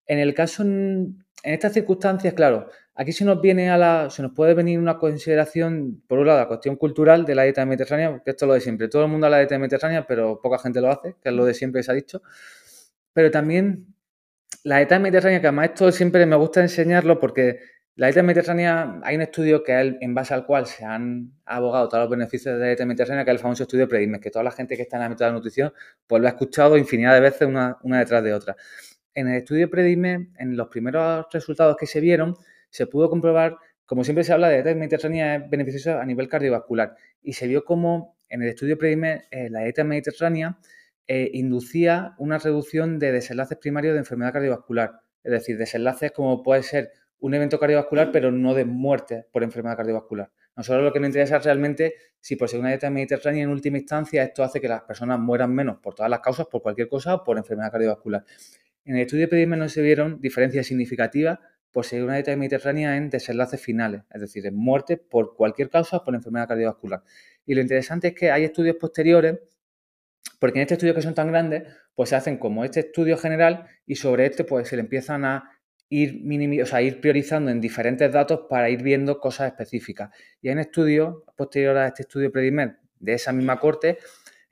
[0.05, 4.31] En el caso, en estas circunstancias, claro, aquí se nos viene a la, se nos
[4.33, 8.31] puede venir una consideración, por un lado, la cuestión cultural de la dieta mediterránea, porque
[8.31, 8.87] esto es lo de siempre.
[8.87, 11.45] Todo el mundo habla de dieta mediterránea, pero poca gente lo hace, que es lo
[11.45, 12.21] de siempre que se ha dicho.
[13.13, 13.95] Pero también
[14.63, 17.59] la dieta mediterránea, que además esto siempre me gusta enseñarlo porque
[17.97, 22.01] La dieta mediterránea, hay un estudio que en base al cual se han abogado todos
[22.03, 24.51] los beneficios de la dieta mediterránea, que es el famoso estudio Predime, que toda la
[24.51, 25.71] gente que está en la meta de nutrición,
[26.05, 28.57] pues lo ha escuchado infinidad de veces una, una detrás de otra.
[29.13, 32.35] En el estudio Predime, en los primeros resultados que se vieron,
[32.69, 36.97] se pudo comprobar, como siempre se habla de dieta mediterránea es beneficiosa a nivel cardiovascular,
[37.23, 40.57] y se vio como en el estudio Predime eh, la dieta mediterránea
[41.07, 46.61] eh, inducía una reducción de desenlaces primarios de enfermedad cardiovascular, es decir, desenlaces como puede
[46.61, 50.31] ser un evento cardiovascular, pero no de muerte por enfermedad cardiovascular.
[50.55, 54.23] Nosotros lo que nos interesa es realmente si por una dieta mediterránea en última instancia
[54.23, 57.23] esto hace que las personas mueran menos por todas las causas, por cualquier cosa o
[57.23, 58.23] por enfermedad cardiovascular.
[58.85, 61.39] En el estudio de no se vieron diferencias significativas
[61.71, 65.97] por seguir una dieta mediterránea en desenlaces finales, es decir, en muerte por cualquier causa
[65.97, 67.03] o por enfermedad cardiovascular.
[67.45, 69.39] Y lo interesante es que hay estudios posteriores,
[70.39, 71.63] porque en este estudio que son tan grandes,
[71.93, 75.54] pues se hacen como este estudio general y sobre este pues se le empiezan a
[75.89, 80.09] ir, o ir priorizando en diferentes datos para ir viendo cosas específicas.
[80.41, 83.97] Y hay un estudio posterior a este estudio Predimed de esa misma corte,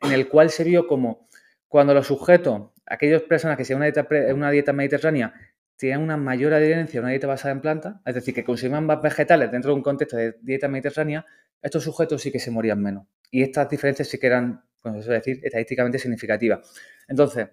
[0.02, 1.28] en el cual se vio como
[1.68, 5.34] cuando los sujetos, aquellas personas que siguen una dieta, una dieta mediterránea,
[5.76, 9.02] tienen una mayor adherencia a una dieta basada en plantas, es decir, que consuman más
[9.02, 11.26] vegetales dentro de un contexto de dieta mediterránea,
[11.62, 13.08] estos sujetos sí que se morían menos.
[13.32, 16.60] Y estas diferencias sí que eran, pues eso decir, estadísticamente significativas.
[17.08, 17.48] Entonces,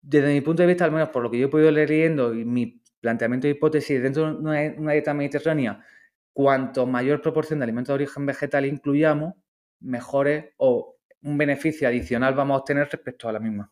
[0.00, 2.34] desde mi punto de vista, al menos por lo que yo he podido leer leyendo
[2.34, 5.84] y mi planteamiento de hipótesis dentro de una, dieta mediterránea,
[6.32, 9.34] cuanto mayor proporción de alimentos de origen vegetal incluyamos,
[9.80, 13.70] mejores o un beneficio adicional vamos a obtener respecto a la misma.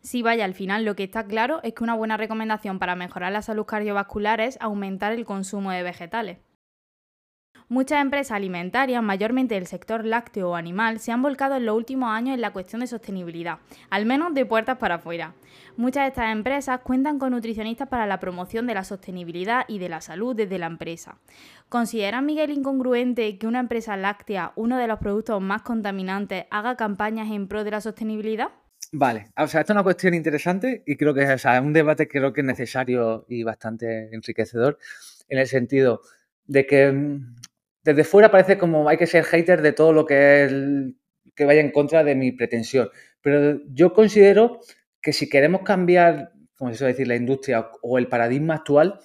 [0.00, 3.32] Sí, vaya, al final lo que está claro es que una buena recomendación para mejorar
[3.32, 6.38] la salud cardiovascular es aumentar el consumo de vegetales.
[7.68, 12.10] Muchas empresas alimentarias, mayormente del sector lácteo o animal, se han volcado en los últimos
[12.10, 13.58] años en la cuestión de sostenibilidad,
[13.90, 15.34] al menos de puertas para afuera.
[15.76, 19.88] Muchas de estas empresas cuentan con nutricionistas para la promoción de la sostenibilidad y de
[19.88, 21.18] la salud desde la empresa.
[21.68, 27.32] ¿Considera Miguel incongruente que una empresa láctea, uno de los productos más contaminantes, haga campañas
[27.32, 28.50] en pro de la sostenibilidad?
[28.92, 32.32] Vale, o sea, esto es una cuestión interesante y creo que es un debate creo
[32.32, 34.78] que es necesario y bastante enriquecedor
[35.28, 36.02] en el sentido
[36.46, 37.35] de que mm,
[37.86, 40.52] desde fuera parece como hay que ser hater de todo lo que es
[41.36, 42.90] que vaya en contra de mi pretensión.
[43.20, 44.60] Pero yo considero
[45.00, 48.98] que si queremos cambiar, como se suele decir, la industria o el paradigma actual,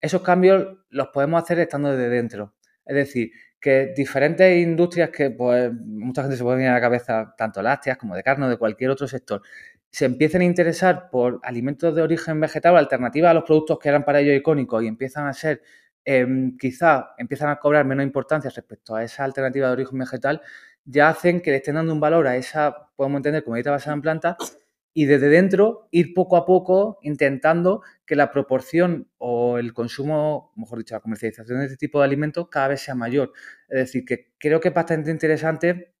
[0.00, 2.54] esos cambios los podemos hacer estando desde dentro.
[2.86, 7.34] Es decir, que diferentes industrias que pues mucha gente se puede venir a la cabeza,
[7.36, 9.42] tanto lácteas como de carne o de cualquier otro sector,
[9.90, 14.06] se empiecen a interesar por alimentos de origen vegetal, alternativas a los productos que eran
[14.06, 15.60] para ellos icónicos y empiezan a ser
[16.04, 20.42] Em, quizá empiezan a cobrar menos importancia respecto a esa alternativa de origen vegetal,
[20.84, 23.94] ya hacen que le estén dando un valor a esa, podemos entender, como dieta basada
[23.94, 24.36] en plantas,
[24.94, 30.78] y desde dentro ir poco a poco intentando que la proporción o el consumo, mejor
[30.78, 33.32] dicho, la comercialización de este tipo de alimentos cada vez sea mayor.
[33.68, 35.94] Es decir, que creo que es bastante interesante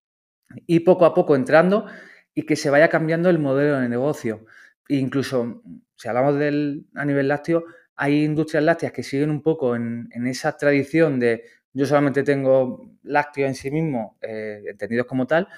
[0.66, 1.86] ir poco a poco entrando
[2.34, 4.46] y que se vaya cambiando el modelo de negocio.
[4.88, 5.62] incluso,
[5.96, 7.64] si hablamos del, a nivel lácteo,
[7.96, 13.48] hay industrias lácteas que siguen un poco en, esa tradición de yo solamente tengo lácteos
[13.48, 15.48] en sí mismo, eh, entendidos como tal,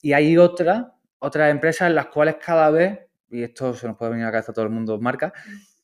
[0.00, 0.86] y hay otras,
[1.20, 4.52] empresas en las cuales cada vez, y esto se nos puede venir a la cabeza
[4.52, 5.32] todo el mundo, marca,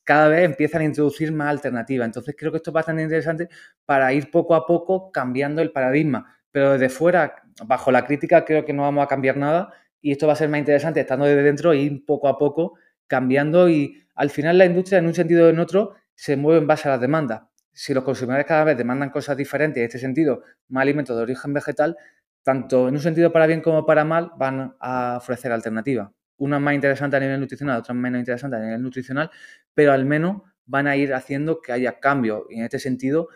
[0.04, 2.06] cada vez empiezan a introducir más alternativas.
[2.06, 3.48] Entonces creo que esto es bastante interesante
[3.84, 6.36] para ir poco a poco cambiando el paradigma.
[6.50, 7.34] Pero desde fuera,
[7.64, 10.48] bajo la crítica, creo que no vamos a cambiar nada y esto va a ser
[10.48, 12.74] más interesante estando desde dentro e ir poco a poco
[13.06, 16.66] cambiando y al final la industria en un sentido o en otro se mueve en
[16.66, 17.42] base a las demandas.
[17.72, 21.54] Si los consumidores cada vez demandan cosas diferentes, en este sentido, más alimentos de origen
[21.54, 21.96] vegetal,
[22.42, 26.10] tanto en un sentido para bien como para mal, van a ofrecer alternativas.
[26.36, 29.30] Unas más interesantes a nivel nutricional, otras menos interesantes a nivel nutricional,
[29.74, 32.42] pero al menos van a ir haciendo que haya cambios.
[32.50, 33.28] Y en este sentido,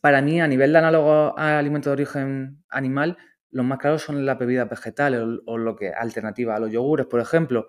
[0.00, 3.16] para mí, a nivel de análogo a alimentos de origen animal,
[3.50, 7.20] los más claros son las bebidas vegetales o, lo que alternativa a los yogures, por
[7.20, 7.66] ejemplo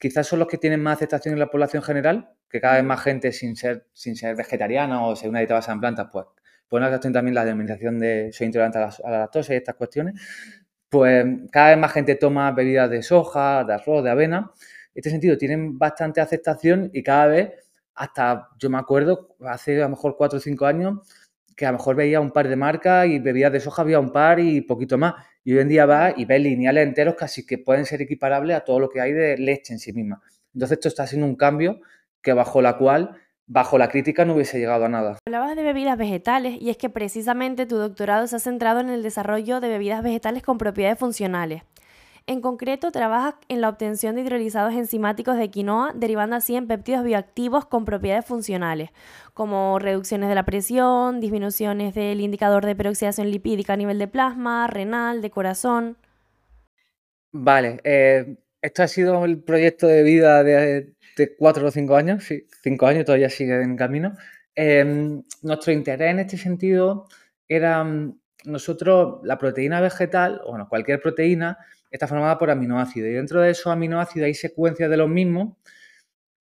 [0.00, 3.02] quizás son los que tienen más aceptación en la población general, que cada vez más
[3.02, 6.26] gente sin ser, sin ser vegetariana o ser una dieta basada en plantas, pues
[6.68, 10.18] pone la cuestión también la denominación de soy intolerante a la, lactosa y estas cuestiones,
[10.88, 14.50] pues cada vez más gente toma bebidas de soja, de arroz, de avena.
[14.58, 17.50] En este sentido tienen bastante aceptación y cada vez,
[17.94, 21.00] hasta yo me acuerdo, hace a lo mejor cuatro o cinco años,
[21.56, 24.12] que a lo mejor veía un par de marcas y bebidas de soja había un
[24.12, 25.14] par y poquito más.
[25.44, 28.60] Y hoy en día va y ves lineales enteros casi que pueden ser equiparables a
[28.60, 30.20] todo lo que hay de leche en sí misma.
[30.54, 31.80] Entonces esto está siendo un cambio
[32.22, 35.18] que bajo la cual, bajo la crítica, no hubiese llegado a nada.
[35.26, 39.02] Hablabas de bebidas vegetales y es que precisamente tu doctorado se ha centrado en el
[39.02, 41.62] desarrollo de bebidas vegetales con propiedades funcionales.
[42.30, 47.02] En concreto, trabajas en la obtención de hidrolizados enzimáticos de quinoa, derivando así en péptidos
[47.02, 48.90] bioactivos con propiedades funcionales,
[49.34, 54.68] como reducciones de la presión, disminuciones del indicador de peroxidación lipídica a nivel de plasma,
[54.68, 55.96] renal, de corazón.
[57.32, 60.94] Vale, eh, esto ha sido el proyecto de vida de,
[61.36, 64.14] cuatro o cinco años, sí, cinco años, todavía sigue en camino.
[64.54, 67.08] Em, nuestro interés en este sentido
[67.48, 71.58] era, mm, nosotros, la proteína vegetal, o bueno, cualquier proteína,
[71.90, 75.56] está formada por aminoácidos y dentro de esos aminoácidos hay secuencias de los mismos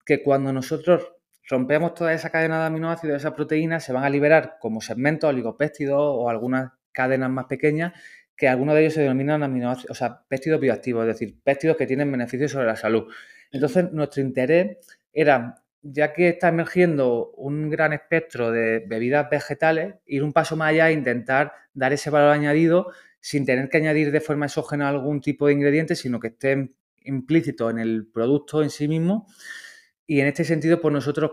[0.05, 1.12] que cuando nosotros
[1.49, 5.99] rompemos toda esa cadena de aminoácidos, esa proteína, se van a liberar como segmentos, oligopéptidos
[5.99, 7.92] o algunas cadenas más pequeñas
[8.36, 11.86] que algunos de ellos se denominan aminoácidos, o sea, péptidos bioactivos, es decir, péptidos que
[11.86, 13.12] tienen beneficios sobre la salud.
[13.51, 14.78] Entonces, nuestro interés
[15.12, 20.70] era, ya que está emergiendo un gran espectro de bebidas vegetales, ir un paso más
[20.70, 25.21] allá e intentar dar ese valor añadido sin tener que añadir de forma exógena algún
[25.21, 26.71] tipo de ingrediente, sino que esté
[27.03, 29.27] implícito en el producto en sí mismo.
[30.07, 31.33] Y en este sentido, pues nosotros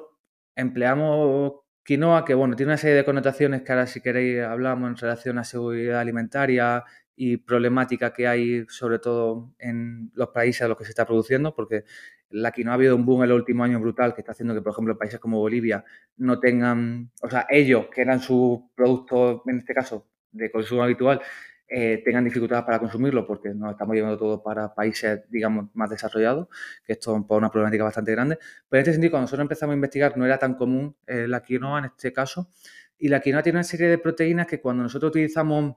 [0.55, 4.97] empleamos Quinoa, que bueno, tiene una serie de connotaciones que ahora si queréis hablamos en
[4.97, 6.83] relación a seguridad alimentaria
[7.15, 11.53] y problemática que hay sobre todo en los países a los que se está produciendo,
[11.55, 11.83] porque
[12.29, 14.61] la quinoa ha habido un boom en los últimos años brutal que está haciendo que,
[14.61, 15.85] por ejemplo, países como Bolivia
[16.17, 21.21] no tengan, o sea, ellos, que eran su producto, en este caso, de consumo habitual,
[21.67, 26.47] eh, tengan dificultades para consumirlo porque nos estamos llevando todo para países, digamos, más desarrollados,
[26.85, 28.37] que esto es una problemática bastante grande.
[28.69, 31.41] Pero en este sentido, cuando nosotros empezamos a investigar, no era tan común eh, la
[31.41, 32.49] quinoa en este caso.
[32.97, 35.75] Y la quinoa tiene una serie de proteínas que cuando nosotros utilizamos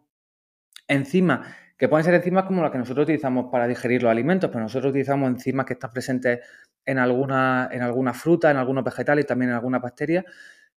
[0.86, 4.60] enzimas, que pueden ser enzimas como las que nosotros utilizamos para digerir los alimentos, pero
[4.60, 6.40] nosotros utilizamos enzimas que están presentes
[6.84, 10.24] en alguna, en alguna fruta, en algunos vegetales y también en algunas bacterias,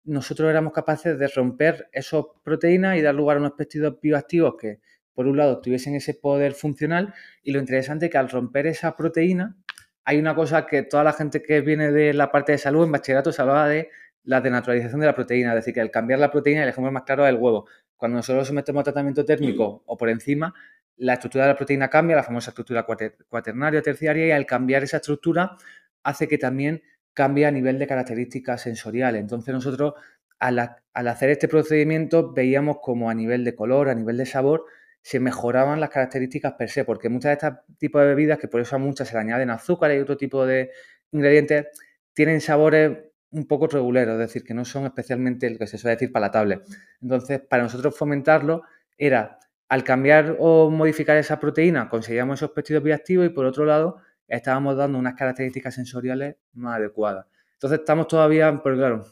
[0.04, 4.80] nosotros éramos capaces de romper esas proteínas y dar lugar a unos péptidos bioactivos que
[5.14, 8.96] por un lado, tuviesen ese poder funcional y lo interesante es que al romper esa
[8.96, 9.56] proteína,
[10.04, 12.92] hay una cosa que toda la gente que viene de la parte de salud en
[12.92, 13.90] bachillerato se hablaba de
[14.24, 17.04] la denaturalización de la proteína, es decir, que al cambiar la proteína, el ejemplo más
[17.04, 17.66] claro es el huevo.
[17.96, 20.54] Cuando nosotros sometemos a tratamiento térmico o por encima,
[20.96, 24.82] la estructura de la proteína cambia, la famosa estructura cuaternaria o terciaria, y al cambiar
[24.82, 25.56] esa estructura
[26.02, 26.82] hace que también
[27.14, 29.20] cambie a nivel de características sensoriales.
[29.20, 29.94] Entonces nosotros
[30.38, 30.58] al,
[30.92, 34.64] al hacer este procedimiento veíamos como a nivel de color, a nivel de sabor,
[35.02, 38.60] se mejoraban las características per se, porque muchas de estas tipos de bebidas, que por
[38.60, 40.70] eso a muchas se le añaden azúcar y otro tipo de
[41.12, 41.66] ingredientes,
[42.12, 42.98] tienen sabores
[43.32, 46.60] un poco reguleros, es decir, que no son especialmente lo que se suele decir palatables.
[47.00, 48.62] Entonces, para nosotros fomentarlo
[48.98, 49.38] era,
[49.68, 54.76] al cambiar o modificar esa proteína, conseguíamos esos péptidos bioactivos y por otro lado, estábamos
[54.76, 57.26] dando unas características sensoriales más adecuadas.
[57.54, 59.04] Entonces, estamos todavía, pero claro,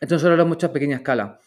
[0.00, 1.40] esto solo es mucho a pequeña escala.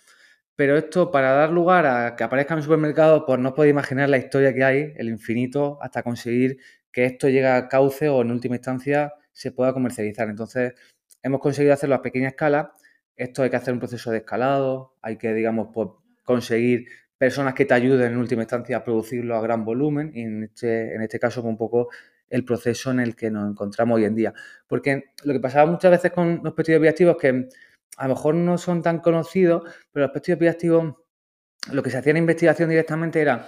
[0.60, 4.10] Pero esto, para dar lugar a que aparezca en un supermercado, pues no podéis imaginar
[4.10, 6.57] la historia que hay, el infinito, hasta conseguir
[6.91, 10.28] que esto llegue a cauce o en última instancia se pueda comercializar.
[10.28, 10.74] Entonces,
[11.24, 12.74] hemos conseguido hacerlo a pequeña escala.
[13.16, 15.91] Esto hay que hacer un proceso de escalado, hay que, digamos, pues,
[16.26, 16.88] conseguir
[17.18, 20.93] personas que te ayuden en última instancia a producirlo a gran volumen y en este,
[20.93, 21.88] este caso un poco
[22.30, 24.34] el proceso en el que nos encontramos hoy en día.
[24.68, 27.47] Porque lo que pasaba muchas veces con los pesticidas bioactivos es que
[28.00, 30.95] a lo mejor no son tan conocidos, pero los péptidos bioactivos,
[31.72, 33.45] lo que se hacía en investigación directamente era,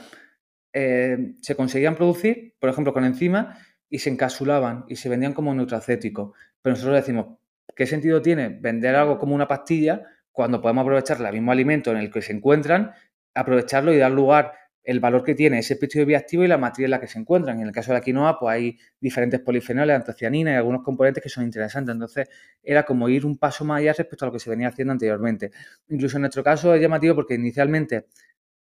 [0.73, 3.57] eh, se conseguían producir, por ejemplo, con enzimas,
[3.89, 6.37] y se encapsulaban y se vendían como nutracéticos.
[6.61, 7.37] Pero nosotros decimos,
[7.75, 11.97] ¿qué sentido tiene vender algo como una pastilla cuando podemos aprovechar el mismo alimento en
[11.97, 12.91] el que se encuentran,
[13.33, 14.53] aprovecharlo y dar lugar
[14.83, 17.59] el valor que tiene ese péptido bioactivo y la materia en la que se encuentran.
[17.59, 21.29] En el caso de la quinoa, pues hay diferentes polifenoles, antocianinas y algunos componentes que
[21.29, 21.93] son interesantes.
[21.93, 22.29] Entonces,
[22.63, 25.51] era como ir un paso más allá respecto a lo que se venía haciendo anteriormente.
[25.89, 28.07] Incluso en nuestro caso es llamativo porque inicialmente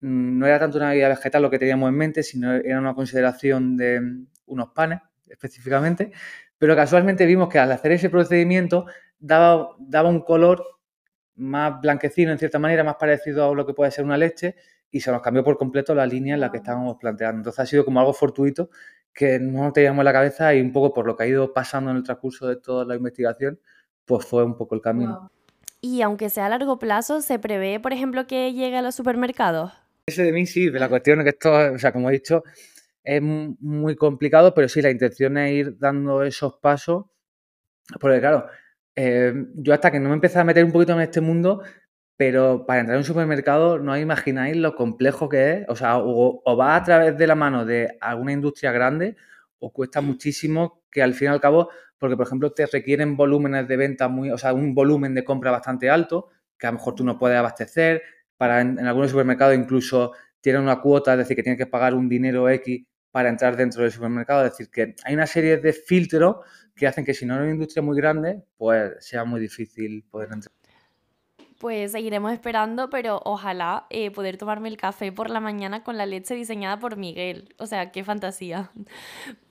[0.01, 2.93] mm, no era tanto una vida vegetal lo que teníamos en mente, sino era una
[2.93, 6.11] consideración de mm, unos panes específicamente,
[6.57, 8.85] pero casualmente vimos que al hacer ese procedimiento
[9.19, 10.63] daba, daba un color
[11.35, 14.55] más blanquecino, en cierta manera, más parecido a lo que puede ser una leche,
[14.91, 17.39] y se nos cambió por completo la línea en la que estábamos planteando.
[17.39, 18.69] Entonces ha sido como algo fortuito
[19.13, 21.91] que no teníamos en la cabeza y un poco por lo que ha ido pasando
[21.91, 23.59] en el transcurso de toda la investigación,
[24.05, 25.31] pues fue un poco el camino.
[25.81, 29.71] Y aunque sea a largo plazo, ¿se prevé, por ejemplo, que llegue a los supermercados?
[30.05, 32.43] Ese de mí sí, la cuestión es que esto, o sea, como he dicho,
[33.03, 37.05] es muy complicado, pero sí, la intención es ir dando esos pasos,
[37.99, 38.47] porque claro,
[38.95, 41.61] eh, yo hasta que no me empecé a meter un poquito en este mundo,
[42.19, 45.65] pero para entrar en un supermercado no imagináis lo complejo que es.
[45.69, 49.15] O sea, o, va a través de la mano de alguna industria grande
[49.59, 53.69] o cuesta muchísimo que al fin y al cabo, porque por ejemplo te requieren volúmenes
[53.69, 56.95] de venta muy, o sea, un volumen de compra bastante alto, que a lo mejor
[56.95, 58.03] tú no puedes abastecer.
[58.35, 60.11] Para en, algunos supermercados incluso
[60.41, 63.83] tienen una cuota, es decir, que tienes que pagar un dinero X para entrar dentro
[63.83, 64.45] del supermercado.
[64.45, 66.35] Es decir, que hay una serie de filtros
[66.75, 70.33] que hacen que si no es una industria muy grande, pues sea muy difícil poder
[70.33, 70.58] entrar.
[71.59, 76.05] Pues seguiremos esperando, pero ojalá eh, poder tomarme el café por la mañana con la
[76.05, 77.53] leche diseñada por Miguel.
[77.57, 78.71] O sea, qué fantasía.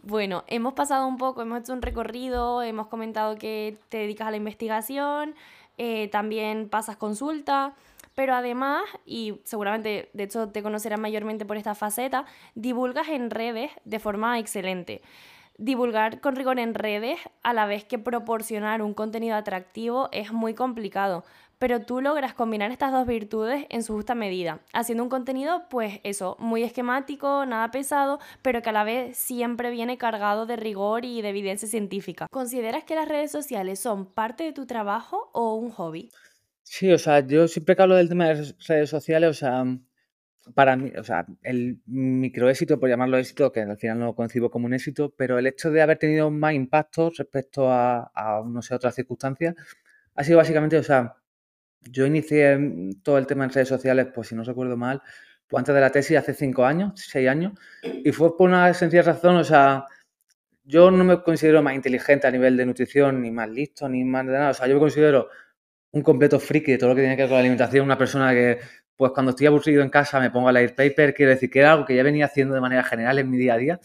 [0.03, 4.31] Bueno, hemos pasado un poco, hemos hecho un recorrido, hemos comentado que te dedicas a
[4.31, 5.35] la investigación,
[5.77, 7.75] eh, también pasas consulta,
[8.15, 13.71] pero además, y seguramente de hecho te conocerás mayormente por esta faceta, divulgas en redes
[13.85, 15.03] de forma excelente
[15.59, 20.55] divulgar con rigor en redes a la vez que proporcionar un contenido atractivo es muy
[20.55, 21.25] complicado,
[21.59, 26.01] pero tú logras combinar estas dos virtudes en su justa medida, haciendo un contenido, pues
[26.05, 31.05] eso, muy esquemático, nada pesado, pero que a la vez siempre viene cargado de rigor
[31.05, 32.27] y de evidencia científica.
[32.31, 36.11] ¿Consideras que las redes sociales son parte de tu trabajo o un hobby?
[36.63, 39.65] Sí, o sea, yo siempre que hablo del tema de las redes sociales, o sea,
[40.55, 44.51] para mí, o sea, el microéxito, por llamarlo éxito, que al final no lo concibo
[44.51, 48.11] como un éxito, pero el hecho de haber tenido más impacto respecto a,
[48.47, 49.55] no sé, otras circunstancias,
[50.15, 51.17] ha sido básicamente, o sea,
[51.83, 52.59] yo inicié
[53.03, 55.03] todo el tema en redes sociales, pues si no recuerdo mal,
[55.47, 57.53] pues antes de la tesis, hace cinco años, seis años,
[57.83, 59.87] y fue por una sencilla razón, o sea,
[60.65, 64.27] yo no me considero más inteligente a nivel de nutrición, ni más listo, ni más
[64.27, 65.29] de nada, o sea, yo me considero
[65.93, 68.33] un completo friki de todo lo que tiene que ver con la alimentación, una persona
[68.33, 68.59] que
[68.99, 71.73] pues cuando estoy aburrido en casa me pongo a leer paper, quiero decir que era
[71.73, 73.81] algo que ya venía haciendo de manera general en mi día a día.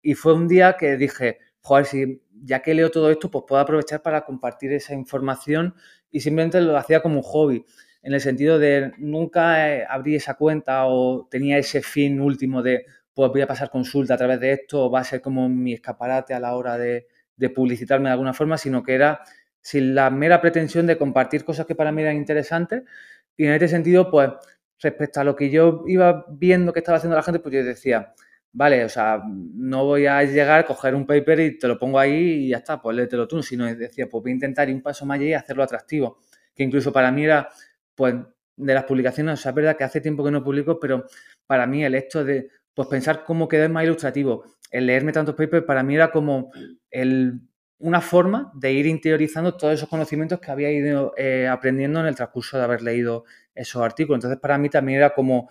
[0.00, 3.60] Y fue un día que dije, joder, si ya que leo todo esto, pues puedo
[3.60, 5.74] aprovechar para compartir esa información
[6.10, 7.64] y simplemente lo hacía como un hobby,
[8.02, 12.86] en el sentido de nunca eh, abrí esa cuenta o tenía ese fin último de,
[13.12, 15.74] pues voy a pasar consulta a través de esto o va a ser como mi
[15.74, 17.06] escaparate a la hora de,
[17.36, 19.20] de publicitarme de alguna forma, sino que era
[19.60, 22.84] sin la mera pretensión de compartir cosas que para mí eran interesantes.
[23.36, 24.30] Y en este sentido, pues
[24.80, 28.14] respecto a lo que yo iba viendo que estaba haciendo la gente, pues yo decía,
[28.52, 31.98] vale, o sea, no voy a llegar, a coger un paper y te lo pongo
[31.98, 34.82] ahí y ya está, pues léetelo tú, sino decía, pues voy a intentar ir un
[34.82, 36.18] paso más allá y hacerlo atractivo,
[36.54, 37.48] que incluso para mí era,
[37.94, 38.14] pues,
[38.56, 41.04] de las publicaciones, o sea, es verdad que hace tiempo que no publico, pero
[41.46, 45.64] para mí el hecho de, pues, pensar cómo quedar más ilustrativo, el leerme tantos papers,
[45.64, 46.50] para mí era como
[46.90, 47.40] el
[47.78, 52.14] una forma de ir interiorizando todos esos conocimientos que había ido eh, aprendiendo en el
[52.14, 53.24] transcurso de haber leído
[53.54, 54.18] esos artículos.
[54.18, 55.48] Entonces, para mí también era como,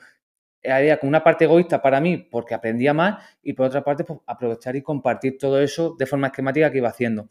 [0.64, 4.20] había como una parte egoísta para mí porque aprendía más y por otra parte, pues,
[4.26, 7.30] aprovechar y compartir todo eso de forma esquemática que iba haciendo.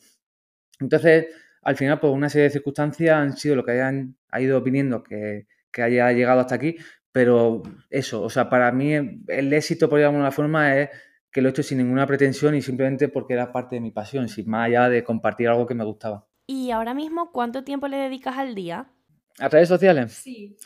[0.81, 1.27] Entonces,
[1.63, 5.03] al final, pues una serie de circunstancias han sido lo que hayan ha ido viniendo
[5.03, 6.77] que, que haya llegado hasta aquí,
[7.13, 10.91] pero eso, o sea, para mí el éxito, por llamarlo de una forma, es
[11.31, 14.29] que lo he hecho sin ninguna pretensión y simplemente porque era parte de mi pasión,
[14.29, 16.27] sin más allá de compartir algo que me gustaba.
[16.47, 18.91] ¿Y ahora mismo cuánto tiempo le dedicas al día?
[19.39, 20.13] ¿A redes sociales?
[20.13, 20.57] Sí.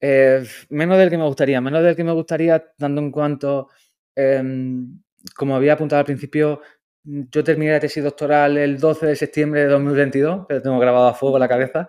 [0.00, 3.68] Eh, menos del que me gustaría, menos del que me gustaría, dando en cuanto,
[4.14, 5.00] em,
[5.36, 6.60] como había apuntado al principio,
[7.04, 11.14] yo terminé la tesis doctoral el 12 de septiembre de 2022, pero tengo grabado a
[11.14, 11.88] fuego la cabeza,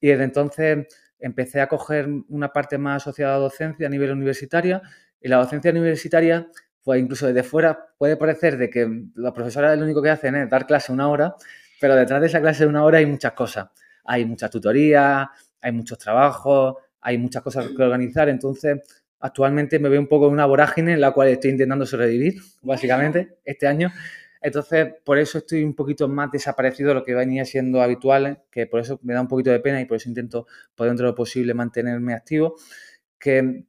[0.00, 0.86] y desde entonces
[1.18, 4.82] empecé a coger una parte más asociada a docencia a nivel universitaria,
[5.20, 6.48] y la docencia universitaria
[6.82, 10.48] pues incluso desde fuera puede parecer de que los profesores lo único que hacen es
[10.50, 11.34] dar clase una hora,
[11.80, 13.68] pero detrás de esa clase de una hora hay muchas cosas.
[14.04, 15.28] Hay muchas tutorías,
[15.60, 18.28] hay muchos trabajos, hay muchas cosas que organizar.
[18.28, 18.80] Entonces,
[19.20, 23.38] actualmente me veo un poco en una vorágine en la cual estoy intentando sobrevivir, básicamente,
[23.44, 23.90] este año.
[24.42, 28.66] Entonces, por eso estoy un poquito más desaparecido de lo que venía siendo habitual, que
[28.66, 31.12] por eso me da un poquito de pena y por eso intento, por dentro de
[31.12, 32.56] lo posible, mantenerme activo.
[33.18, 33.66] Que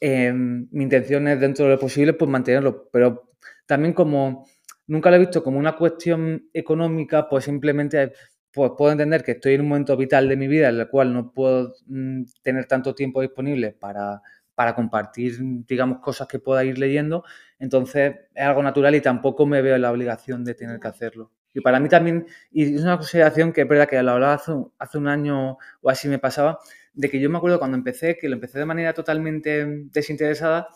[0.00, 2.88] Em, mi intención es, dentro de lo posible, pues mantenerlo.
[2.92, 3.30] Pero
[3.66, 4.46] también como
[4.86, 8.12] nunca lo he visto como una cuestión económica, pues simplemente
[8.52, 11.12] pues puedo entender que estoy en un momento vital de mi vida en el cual
[11.12, 14.22] no puedo mm, tener tanto tiempo disponible para,
[14.54, 15.36] para compartir,
[15.66, 17.24] digamos, cosas que pueda ir leyendo.
[17.58, 21.32] Entonces es algo natural y tampoco me veo en la obligación de tener que hacerlo.
[21.54, 24.52] Y para mí también, y es una consideración que es verdad que lo hablaba hace,
[24.78, 26.58] hace un año o así me pasaba,
[26.94, 30.68] de que yo me acuerdo cuando empecé, que lo empecé de manera totalmente desinteresada,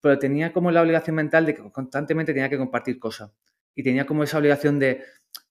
[0.00, 3.32] pero tenía como la obligación mental de que constantemente tenía que compartir cosas.
[3.74, 5.02] Y tenía como esa obligación de,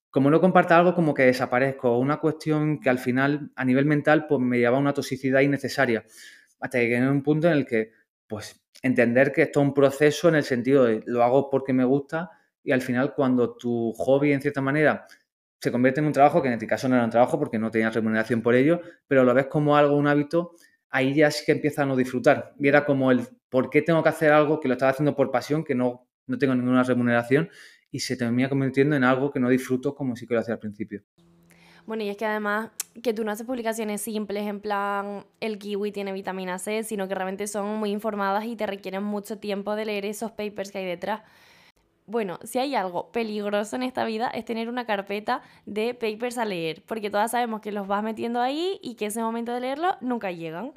[0.09, 1.97] como no comparta algo, como que desaparezco.
[1.97, 6.03] Una cuestión que al final, a nivel mental, pues me llevaba a una toxicidad innecesaria.
[6.59, 7.91] Hasta que llegué a un punto en el que,
[8.27, 11.83] pues, entender que esto es un proceso en el sentido de lo hago porque me
[11.83, 12.31] gusta
[12.63, 15.05] y al final cuando tu hobby, en cierta manera,
[15.61, 17.69] se convierte en un trabajo, que en este caso no era un trabajo porque no
[17.71, 20.53] tenías remuneración por ello, pero lo ves como algo, un hábito,
[20.89, 22.53] ahí ya sí que empieza a no disfrutar.
[22.59, 25.31] Y era como el, ¿por qué tengo que hacer algo que lo estaba haciendo por
[25.31, 27.49] pasión, que no, no tengo ninguna remuneración?
[27.91, 30.59] Y se termina convirtiendo en algo que no disfruto como sí que lo hacía al
[30.59, 31.01] principio.
[31.85, 32.69] Bueno, y es que además
[33.01, 37.15] que tú no haces publicaciones simples en plan el kiwi tiene vitamina C, sino que
[37.15, 40.85] realmente son muy informadas y te requieren mucho tiempo de leer esos papers que hay
[40.85, 41.21] detrás.
[42.05, 46.45] Bueno, si hay algo peligroso en esta vida es tener una carpeta de papers a
[46.45, 49.95] leer, porque todas sabemos que los vas metiendo ahí y que ese momento de leerlo
[50.01, 50.73] nunca llegan.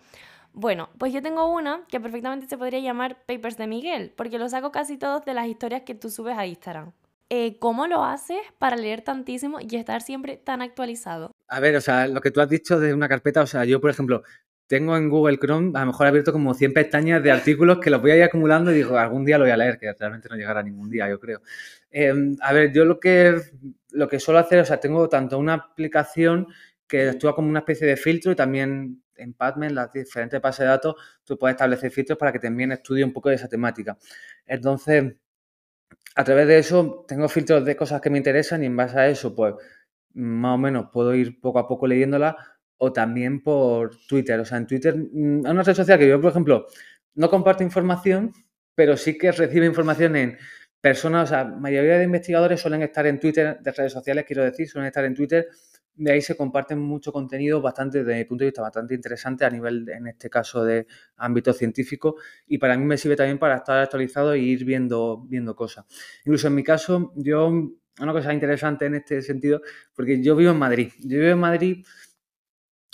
[0.55, 4.49] Bueno, pues yo tengo una que perfectamente se podría llamar Papers de Miguel, porque lo
[4.51, 6.93] saco casi todos de las historias que tú subes a Instagram.
[7.29, 11.33] Eh, ¿Cómo lo haces para leer tantísimo y estar siempre tan actualizado?
[11.49, 13.81] A ver, o sea, lo que tú has dicho de una carpeta, o sea, yo,
[13.81, 14.23] por ejemplo,
[14.67, 18.01] tengo en Google Chrome, a lo mejor abierto como 100 pestañas de artículos que los
[18.01, 20.37] voy a ir acumulando y digo, algún día lo voy a leer, que realmente no
[20.37, 21.43] llegará ningún día, yo creo.
[21.91, 23.37] Em, a ver, yo lo que,
[23.91, 26.47] lo que suelo hacer, o sea, tengo tanto una aplicación
[26.87, 30.67] que actúa como una especie de filtro y también en PubMed, las diferentes bases de
[30.67, 33.97] datos, tú puedes establecer filtros para que también estudie un poco de esa temática.
[34.47, 35.15] Entonces,
[36.15, 39.09] a través de eso tengo filtros de cosas que me interesan y en base a
[39.09, 39.55] eso, pues
[40.15, 42.35] más o menos puedo ir poco a poco leyéndolas
[42.77, 44.39] o también por Twitter.
[44.41, 46.67] O sea, en Twitter mm, es una red social que yo, por ejemplo,
[47.15, 48.33] no comparto información,
[48.75, 50.39] pero sí que recibo información en
[50.81, 54.69] personas, o sea, mayoría de investigadores suelen estar en Twitter, de redes sociales, quiero decir,
[54.69, 55.49] suelen estar en Twitter
[55.95, 59.51] de ahí se comparten mucho contenido bastante, desde mi punto de vista, bastante interesante a
[59.51, 60.87] nivel, en este caso, de
[61.17, 62.17] ámbito científico
[62.47, 65.85] y para mí me sirve también para estar actualizado e ir viendo, viendo cosas.
[66.25, 69.61] Incluso en mi caso, yo, una cosa interesante en este sentido,
[69.95, 71.85] porque yo vivo en Madrid, yo vivo en Madrid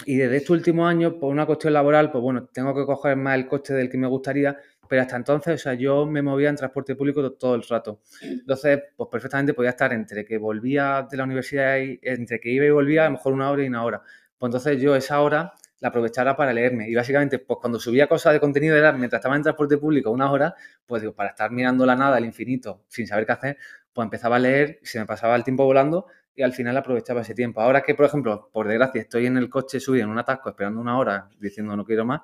[0.05, 3.37] y desde este último año, por una cuestión laboral, pues bueno, tengo que coger más
[3.37, 4.57] el coste del que me gustaría,
[4.89, 8.01] pero hasta entonces, o sea, yo me movía en transporte público todo el rato.
[8.23, 12.65] Entonces, pues perfectamente podía estar entre que volvía de la universidad y entre que iba
[12.65, 14.03] y volvía, a lo mejor una hora y una hora.
[14.39, 16.89] Pues entonces yo esa hora la aprovechara para leerme.
[16.89, 20.31] Y básicamente, pues cuando subía cosas de contenido era mientras estaba en transporte público una
[20.31, 20.55] hora,
[20.87, 23.59] pues digo, para estar mirando la nada, el infinito, sin saber qué hacer,
[23.93, 27.35] pues empezaba a leer, se me pasaba el tiempo volando y al final aprovechaba ese
[27.35, 27.61] tiempo.
[27.61, 30.81] Ahora que, por ejemplo, por desgracia, estoy en el coche subido en un atasco esperando
[30.81, 32.21] una hora diciendo no quiero más,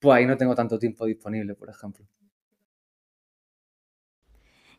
[0.00, 2.06] pues ahí no tengo tanto tiempo disponible, por ejemplo.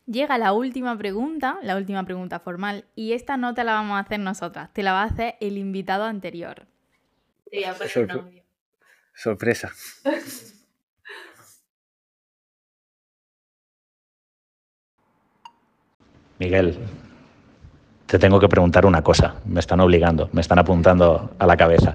[0.06, 4.00] Llega la última pregunta, la última pregunta formal, y esta no te la vamos a
[4.00, 6.66] hacer nosotras, te la va a hacer el invitado anterior.
[7.50, 8.42] Te voy a poner un audio.
[9.14, 9.70] Sorpresa.
[16.38, 16.78] Miguel,
[18.08, 19.34] te tengo que preguntar una cosa.
[19.44, 21.94] Me están obligando, me están apuntando a la cabeza.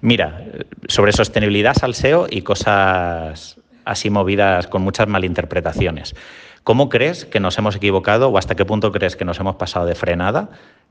[0.00, 0.44] Mira,
[0.86, 6.14] sobre sostenibilidad, salseo y cosas así movidas con muchas malinterpretaciones.
[6.62, 9.86] ¿Cómo crees que nos hemos equivocado o hasta qué punto crees que nos hemos pasado
[9.86, 10.50] de frenada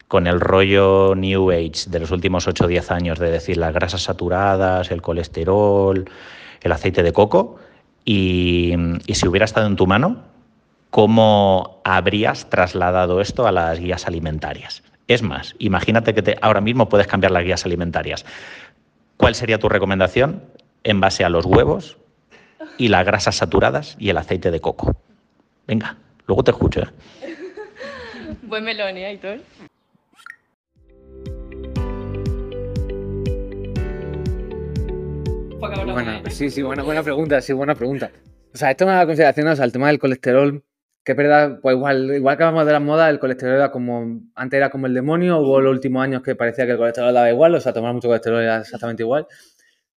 [0.09, 3.73] con el rollo New Age de los últimos 8 o 10 años de decir las
[3.73, 6.09] grasas saturadas, el colesterol,
[6.61, 7.57] el aceite de coco?
[8.03, 8.73] Y,
[9.05, 10.23] y si hubiera estado en tu mano,
[10.89, 14.83] ¿cómo habrías trasladado esto a las guías alimentarias?
[15.07, 18.25] Es más, imagínate que te, ahora mismo puedes cambiar las guías alimentarias.
[19.15, 20.43] ¿Cuál sería tu recomendación
[20.83, 21.97] en base a los huevos
[22.77, 24.95] y las grasas saturadas y el aceite de coco?
[25.65, 26.81] Venga, luego te escucho.
[26.81, 26.87] ¿eh?
[28.43, 29.39] Buen melón, ¿eh, Aitor?
[35.59, 38.11] Buena, sí, sí, buena, buena pregunta, sí, buena pregunta.
[38.53, 40.63] O sea, esto es una consideración, o sea, el tema del colesterol,
[41.07, 44.19] que es verdad, pues igual, igual que hablamos de las modas, el colesterol era como,
[44.35, 47.29] antes era como el demonio, hubo los últimos años que parecía que el colesterol daba
[47.29, 49.25] igual, o sea, tomar mucho colesterol era exactamente igual.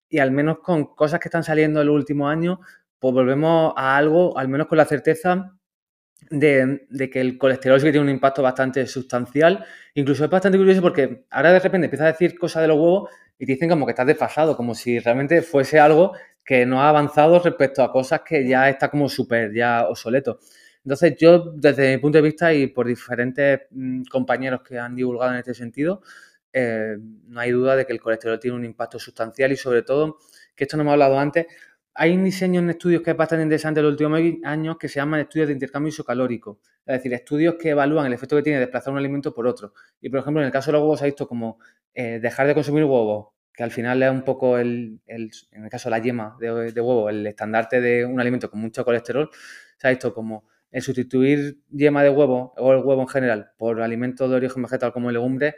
[0.08, 2.60] Y al menos con cosas que están saliendo en los últimos años,
[3.00, 5.58] pues volvemos a algo, al menos con la certeza
[6.30, 9.66] de, de, que el colesterol sí que tiene un impacto bastante sustancial.
[9.96, 13.10] Incluso es bastante curioso porque ahora de repente empiezas a decir cosas de los huevos
[13.40, 16.14] y te dicen como que estás desfasado, como si realmente fuese algo
[16.46, 20.38] que no ha avanzado respecto a cosas que ya está como súper ya obsoleto.
[20.84, 25.32] Entonces yo, desde mi punto de vista y por diferentes mm, compañeros que han divulgado
[25.34, 26.02] en este sentido,
[26.52, 26.98] eh,
[27.28, 30.18] no hay duda de que el colesterol tiene un impacto sustancial y sobre todo,
[30.56, 31.46] que esto no hemos hablado antes,
[31.94, 35.00] hay un diseño en estudios que es bastante interesante en los últimos años que se
[35.00, 36.60] llaman estudios de intercambio isocalórico.
[36.86, 39.74] Es decir, estudios que evalúan el efecto que tiene desplazar un alimento por otro.
[40.00, 41.60] Y, por ejemplo, en el caso de los huevos se ha visto como
[41.94, 45.30] eh, dejar de consumir huevos, que al final es un poco el, en
[45.64, 49.30] el caso de la yema de, huevo, el estandarte de un alimento con mucho colesterol,
[49.78, 53.82] se ha visto como el sustituir yema de huevo o el huevo en general por
[53.82, 55.56] alimentos de origen vegetal como legumbre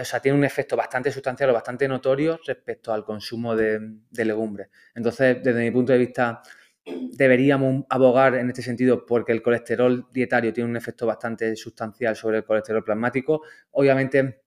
[0.00, 3.80] o sea, tiene un efecto bastante sustancial o bastante notorio respecto al consumo de,
[4.12, 4.68] legumbres.
[4.94, 6.42] Entonces, desde mi punto de vista,
[6.84, 12.38] deberíamos abogar en este sentido porque el colesterol dietario tiene un efecto bastante sustancial sobre
[12.38, 13.42] el colesterol plasmático.
[13.72, 14.42] Obviamente,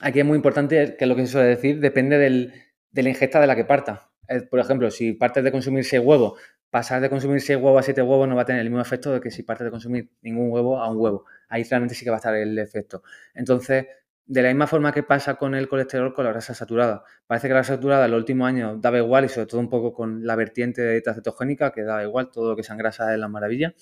[0.00, 2.52] aquí es muy importante que lo que se suele decir depende del,
[2.90, 4.10] de la ingesta de la que parta.
[4.48, 6.40] Por ejemplo, si partes de consumir 6 huevos,
[6.72, 9.12] pasar de consumir 6 huevos a 7 huevos no va a tener el mismo efecto
[9.12, 11.26] de que si partes de consumir ningún huevo a un huevo.
[11.50, 13.02] Ahí realmente sí que va a estar el efecto.
[13.34, 13.86] Entonces,
[14.24, 17.04] de la misma forma que pasa con el colesterol con la grasa saturada.
[17.26, 19.68] Parece que la grasa saturada en los últimos años daba igual y sobre todo un
[19.68, 23.12] poco con la vertiente de dieta cetogénica que daba igual, todo lo que sean grasas
[23.12, 23.74] es la maravilla.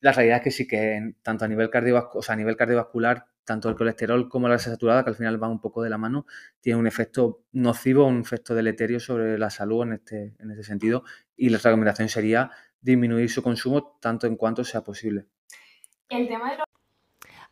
[0.00, 3.26] La realidad es que sí que tanto a nivel, cardiovascular, o sea, a nivel cardiovascular,
[3.44, 5.98] tanto el colesterol como la grasa saturada, que al final van un poco de la
[5.98, 6.26] mano,
[6.60, 11.04] tiene un efecto nocivo, un efecto deleterio sobre la salud en este, en este sentido.
[11.36, 12.50] Y la recomendación sería
[12.80, 15.26] disminuir su consumo tanto en cuanto sea posible.
[16.08, 16.66] El tema de los...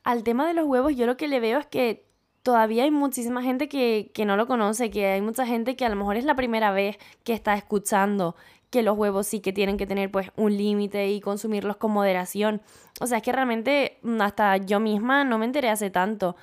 [0.02, 2.06] Al tema de los huevos, yo lo que le veo es que
[2.42, 5.88] todavía hay muchísima gente que, que, no lo conoce, que hay mucha gente que a
[5.88, 8.36] lo mejor es la primera vez que está escuchando
[8.74, 12.60] que los huevos sí que tienen que tener pues un límite y consumirlos con moderación.
[13.00, 16.34] O sea, es que realmente mm, hasta yo misma no me enteré hace tanto.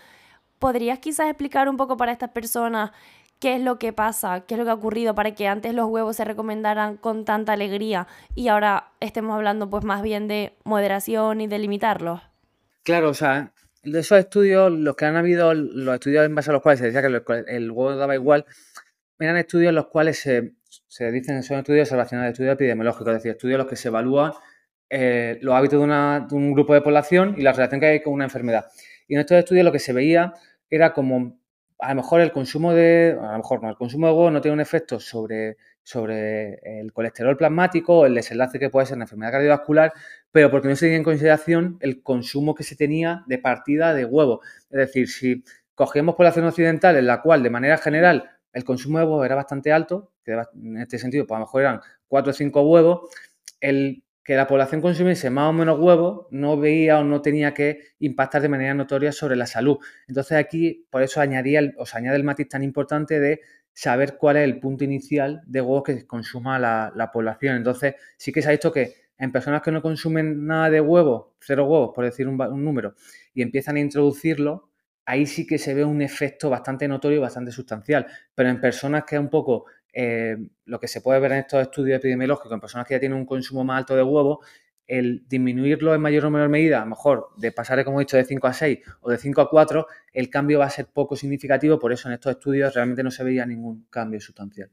[0.58, 2.92] ¿Podrías quizás explicar un poco para estas personas
[3.40, 5.88] qué es lo que pasa, qué es lo que ha ocurrido para que antes los
[5.88, 11.42] huevos se recomendaran con tanta alegría y ahora estemos hablando pues más bien de moderación
[11.42, 12.22] y de limitarlos?
[12.84, 13.52] Claro, o sea,
[13.84, 16.86] de esos estudios, los que han habido, los estudios en base a los cuales se
[16.86, 17.08] decía que
[17.54, 18.46] el, huevo daba igual,
[19.20, 20.54] eran estudios en los cuales se,
[20.92, 24.34] se dicen son estudios observacionales, estudios epidemiológicos, es decir, estudios en los que se evalúan
[24.90, 28.26] eh, los hábitos de, un grupo de población y la relación que hay con una
[28.26, 28.66] enfermedad.
[29.08, 30.34] Y en estos estudios lo que se veía
[30.70, 31.40] era como
[31.80, 34.42] a lo mejor el consumo de, a lo mejor no, el consumo de huevo no
[34.42, 39.32] tiene un efecto sobre, sobre el colesterol plasmático el desenlace que puede ser una enfermedad
[39.32, 39.94] cardiovascular,
[40.30, 44.04] pero porque no se tenía en consideración el consumo que se tenía de partida de
[44.04, 44.42] huevo.
[44.70, 49.06] Es decir, si cogíamos población occidental en la cual de manera general el consumo de
[49.06, 52.34] huevos era bastante alto, que en este sentido pues a lo mejor eran 4 o
[52.34, 53.10] 5 huevos,
[53.60, 57.80] el que la población consumiese más o menos huevos no veía o no tenía que
[58.00, 59.78] impactar de manera notoria sobre la salud.
[60.08, 63.42] Entonces aquí, por eso añadía, o añade el matiz tan importante de
[63.74, 67.58] saber cuál es el punto inicial de huevos que consuma la, la población.
[67.58, 71.28] Entonces sí que se ha visto que en personas que no consumen nada de huevos,
[71.40, 72.96] cero huevos, por decir un número,
[73.34, 74.71] y empiezan a introducirlo,
[75.12, 78.08] ahí sí que se ve un efecto bastante notorio y bastante sustancial.
[78.34, 81.62] Pero en personas que es un poco eh, lo que se puede ver en estos
[81.62, 84.40] estudios epidemiológicos, en personas que ya tienen un consumo más alto de huevos,
[84.88, 88.16] el disminuirlo en mayor o menor medida, a lo mejor de pasar, como he dicho,
[88.16, 91.16] de 5 a 6 o de 5 a 4, el cambio va a ser poco
[91.16, 94.70] significativo, por eso en estos estudios realmente no se veía ningún cambio sustancial.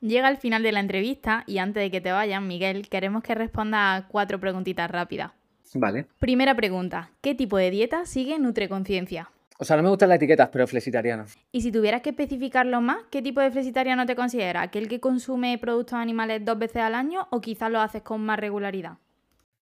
[0.00, 3.34] Llega el final de la entrevista y antes de que te vayan, Miguel, queremos que
[3.34, 5.32] responda a cuatro preguntitas rápidas.
[5.74, 6.06] Vale.
[6.18, 9.30] Primera pregunta, ¿qué tipo de dieta sigue Nutreconciencia?
[9.58, 11.24] O sea, no me gustan las etiquetas, pero flexitariano.
[11.52, 14.64] Y si tuvieras que especificarlo más, ¿qué tipo de flexitariano te consideras?
[14.64, 18.40] ¿Aquel que consume productos animales dos veces al año o quizás lo haces con más
[18.40, 18.94] regularidad?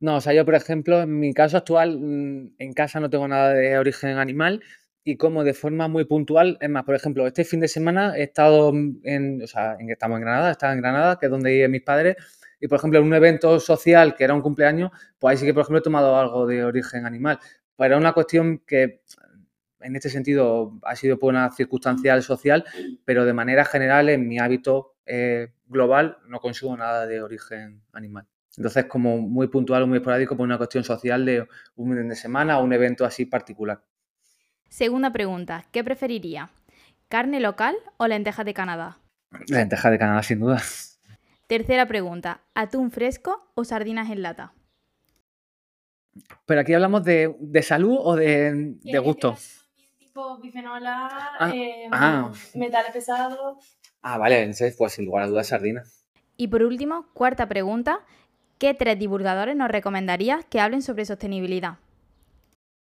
[0.01, 3.29] No, o sea, yo por ejemplo, en mi caso actual, mm, en casa no tengo
[3.29, 4.63] nada de origen animal
[5.05, 8.25] y como de forma muy puntual, es más, por ejemplo, este fin de semana he
[8.25, 8.73] estado
[9.05, 11.83] en, o sea, en, estamos en Granada, estaba en Granada, que es donde viven mis
[11.83, 12.17] padres,
[12.65, 15.53] y por ejemplo, en un evento social que era un cumpleaños, pues ahí sí que,
[15.53, 17.39] por ejemplo, he tomado algo de origen animal.
[17.77, 19.03] Pero era una cuestión que
[19.81, 22.65] en este sentido ha sido por una circunstancial social,
[23.05, 28.27] pero de manera general en mi hábito eh, global no consumo nada de origen animal.
[28.57, 31.47] Entonces, como muy puntual o muy esporádico por una cuestión social de
[31.77, 33.83] un fin de semana o un evento así particular.
[34.71, 36.49] Segunda pregunta, ¿qué preferiría?
[37.11, 38.97] ¿Carne local o lentejas de Canadá?
[39.49, 40.63] Lentejas de Canadá, sin duda.
[41.47, 44.55] Tercera pregunta, ¿atún fresco o sardinas en lata?
[46.47, 49.37] Pero aquí hablamos de, salud o de, gusto.
[49.99, 51.09] Tipo bifenola,
[51.39, 52.33] ah, em, ah.
[52.55, 53.59] metales pesados.
[54.01, 56.07] Ah, vale, entonces pues sin lugar a dudas sardinas.
[56.37, 58.01] Y por último, cuarta pregunta,
[58.59, 61.79] ¿qué tres divulgadores nos recomendarías que hablen sobre sostenibilidad?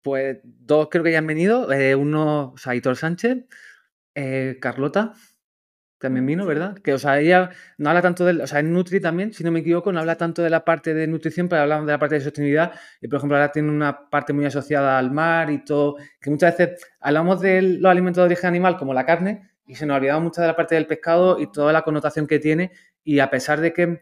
[0.03, 3.45] Pues dos creo que ya han venido, eh, uno, o Sánchez,
[4.15, 5.13] eh, Carlota,
[6.01, 6.75] también vino, ¿verdad?
[6.79, 9.51] Que, o sea, ella no habla tanto de, o sea, en Nutri también, si no
[9.51, 12.15] me equivoco, no habla tanto de la parte de nutrición, pero hablamos de la parte
[12.15, 12.73] de sostenibilidad.
[12.99, 16.57] Y, por ejemplo, ahora tiene una parte muy asociada al mar y todo, que muchas
[16.57, 20.23] veces hablamos de los alimentos de origen animal, como la carne, y se nos olvidamos
[20.23, 22.71] mucho de la parte del pescado y toda la connotación que tiene.
[23.03, 23.99] Y a pesar de que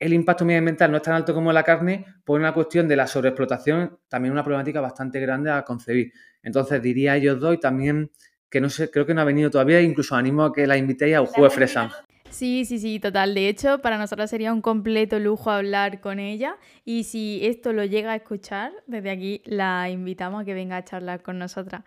[0.00, 3.06] el impacto medioambiental no es tan alto como la carne, por una cuestión de la
[3.06, 6.12] sobreexplotación, también una problemática bastante grande a concebir.
[6.42, 8.10] Entonces, diría ellos dos y también
[8.50, 11.16] que no sé, creo que no ha venido todavía, incluso animo a que la invitéis
[11.16, 11.90] a un juego fresa.
[12.30, 13.34] Sí, sí, sí, total.
[13.34, 17.84] De hecho, para nosotros sería un completo lujo hablar con ella y si esto lo
[17.84, 21.84] llega a escuchar, desde aquí la invitamos a que venga a charlar con nosotras.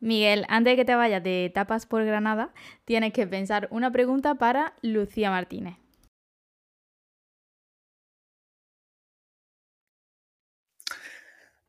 [0.00, 2.52] Miguel, antes de que te vayas de Tapas por Granada,
[2.84, 5.76] tienes que pensar una pregunta para Lucía Martínez.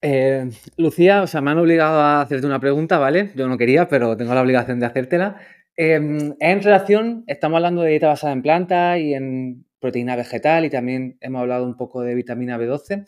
[0.10, 3.32] Eh, Lucía, o sea, me han obligado a hacerte una pregunta, ¿vale?
[3.36, 5.36] Yo no quería, pero tengo la obligación de hacértela.
[5.76, 10.70] Em, en relación, estamos hablando de dieta basada en plantas y en proteína vegetal y
[10.70, 13.06] también hemos hablado un poco de vitamina B12.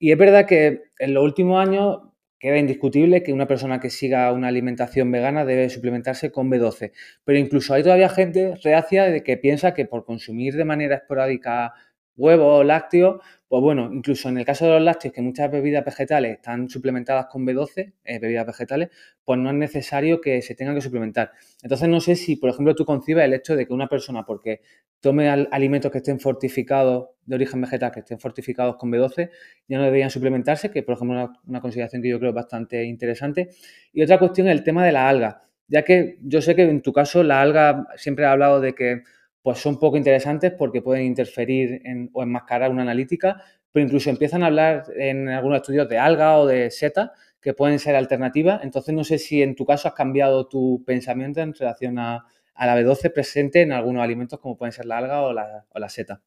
[0.00, 2.00] Y es verdad que en los últimos años,
[2.40, 6.90] queda indiscutible que una persona que siga una alimentación vegana debe suplementarse con B12.
[7.24, 11.74] Pero incluso hay todavía gente reacia de que piensa que por consumir de manera esporádica
[12.20, 16.36] huevos lácteos, pues bueno, incluso en el caso de los lácteos, que muchas bebidas vegetales
[16.36, 18.90] están suplementadas con B12, eh, bebidas vegetales,
[19.24, 21.32] pues no es necesario que se tengan que suplementar.
[21.62, 24.60] Entonces no sé si, por ejemplo, tú concibes el hecho de que una persona, porque
[25.00, 29.30] tome alimentos que estén fortificados, de origen vegetal, que estén fortificados con B12,
[29.66, 33.48] ya no deberían suplementarse, que por ejemplo una, una consideración que yo creo bastante interesante.
[33.92, 36.82] Y otra cuestión es el tema de la alga, ya que yo sé que en
[36.82, 39.02] tu caso la alga siempre ha hablado de que
[39.42, 43.42] pues son poco interesantes porque pueden interferir o enmascarar una analítica,
[43.72, 47.78] pero incluso empiezan a hablar en algunos estudios de alga o de seta que pueden
[47.78, 48.62] ser alternativas.
[48.62, 52.26] Entonces no sé si en tu caso has cambiado tu pensamiento en relación a,
[52.56, 55.88] la B12 presente en algunos alimentos como pueden ser la alga o la, o la
[55.88, 56.20] seta.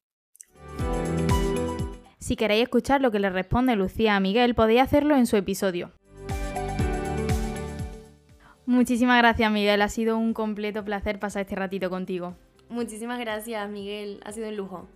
[2.18, 5.92] Si queréis escuchar lo que le responde Lucía a Miguel, podéis hacerlo en su episodio.
[8.66, 12.34] Muchísimas gracias Miguel, ha sido un completo placer pasar este ratito contigo.
[12.74, 14.20] Muchísimas gracias, Miguel.
[14.24, 14.88] Ha sido un lujo.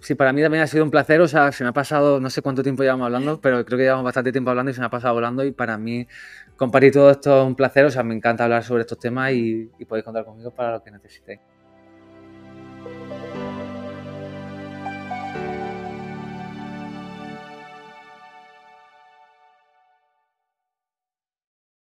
[0.00, 1.20] Sí, para mí también ha sido un placer.
[1.20, 3.84] O sea, se me ha pasado, no sé cuánto tiempo llevamos hablando, pero creo que
[3.84, 5.44] llevamos bastante tiempo hablando y se me ha pasado volando.
[5.44, 6.08] Y para mí,
[6.56, 7.84] compartir todo esto es un placer.
[7.84, 10.82] O sea, me encanta hablar sobre estos temas y, y podéis contar conmigo para lo
[10.82, 11.38] que necesitéis.